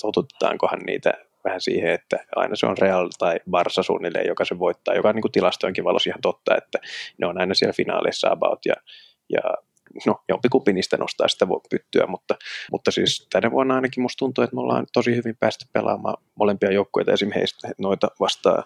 [0.00, 1.12] totutetaankohan niitä
[1.44, 5.14] vähän siihen, että aina se on Real tai Barsa suunnilleen, joka se voittaa, joka on
[5.14, 6.78] niin tilastojenkin valossa ihan totta, että
[7.18, 8.74] ne on aina siellä finaaleissa about ja,
[9.28, 9.40] ja
[10.06, 12.34] no jompikumpi niistä nostaa sitä pyttyä, mutta,
[12.72, 16.72] mutta siis tänä vuonna ainakin musta tuntuu, että me ollaan tosi hyvin päästy pelaamaan molempia
[16.72, 18.64] joukkueita esimerkiksi noita vastaan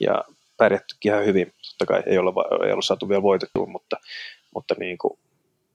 [0.00, 0.24] ja
[0.56, 1.52] pärjättykin ihan hyvin.
[1.68, 3.96] Totta kai ei olla, ei olla saatu vielä voitettua, mutta,
[4.54, 5.18] mutta niin kuin,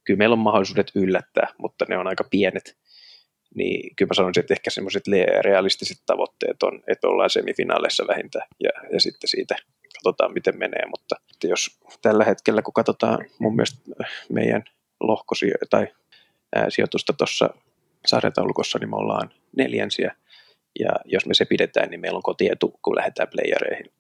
[0.04, 2.78] kyllä meillä on mahdollisuudet yllättää, mutta ne on aika pienet.
[3.56, 5.04] Niin kyllä mä sanoisin, että ehkä semmoiset
[5.42, 9.56] realistiset tavoitteet on, että ollaan semifinaaleissa vähintään ja, ja sitten siitä
[9.96, 10.86] katsotaan, miten menee.
[10.86, 13.80] Mutta jos tällä hetkellä, kun katsotaan mun mielestä
[14.30, 14.64] meidän
[15.08, 15.88] lohkosijoitusta tai
[16.56, 17.50] ää, sijoitusta tuossa
[18.06, 20.16] sarjataulukossa, niin me ollaan neljänsiä.
[20.80, 23.92] Ja jos me se pidetään, niin meillä on kotietu, kun lähdetään playereihin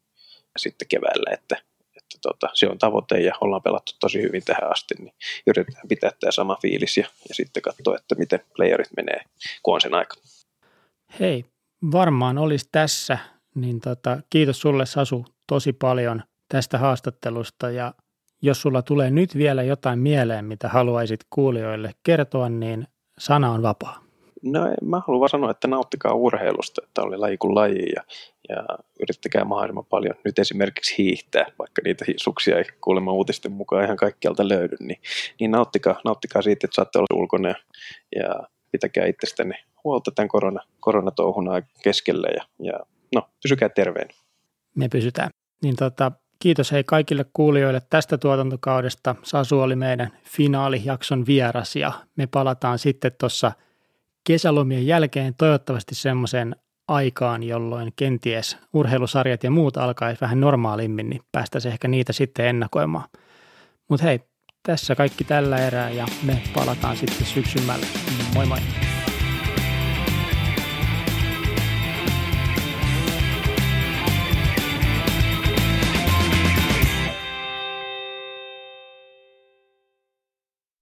[0.57, 1.55] sitten keväällä, että,
[1.97, 5.13] että tota, se on tavoite ja ollaan pelattu tosi hyvin tähän asti, niin
[5.47, 9.21] yritetään pitää tämä sama fiilis ja, ja sitten katsoa, että miten playerit menee,
[9.63, 10.15] kun on sen aika.
[11.19, 11.45] Hei,
[11.91, 13.17] varmaan olisi tässä,
[13.55, 17.93] niin tota, kiitos sulle Sasu tosi paljon tästä haastattelusta ja
[18.41, 22.87] jos sulla tulee nyt vielä jotain mieleen, mitä haluaisit kuulijoille kertoa, niin
[23.19, 24.05] sana on vapaa.
[24.43, 28.03] No mä haluan vaan sanoa, että nauttikaa urheilusta, että oli laji kuin laji ja,
[28.49, 28.65] ja
[28.99, 34.49] yrittäkää mahdollisimman paljon nyt esimerkiksi hiihtää, vaikka niitä suksia ei kuulemma uutisten mukaan ihan kaikkialta
[34.49, 35.01] löydy, niin,
[35.39, 37.55] niin nauttikaa, nauttikaa siitä, että saatte olla ulkona ja,
[38.15, 41.47] ja pitäkää itsestänne huolta tämän korona, koronatouhun
[41.83, 42.79] keskellä ja, ja
[43.15, 44.07] no, pysykää terveen.
[44.75, 45.29] Me pysytään.
[45.63, 49.15] Niin tota, kiitos hei kaikille kuulijoille tästä tuotantokaudesta.
[49.23, 53.51] Sasu oli meidän finaalijakson vieras ja me palataan sitten tuossa
[54.23, 56.55] kesälomien jälkeen toivottavasti semmoiseen
[56.87, 63.09] aikaan, jolloin kenties urheilusarjat ja muut alkaisi vähän normaalimmin, niin päästäisiin ehkä niitä sitten ennakoimaan.
[63.89, 64.19] Mutta hei,
[64.63, 67.85] tässä kaikki tällä erää ja me palataan sitten syksymällä.
[68.35, 68.84] Moi moi!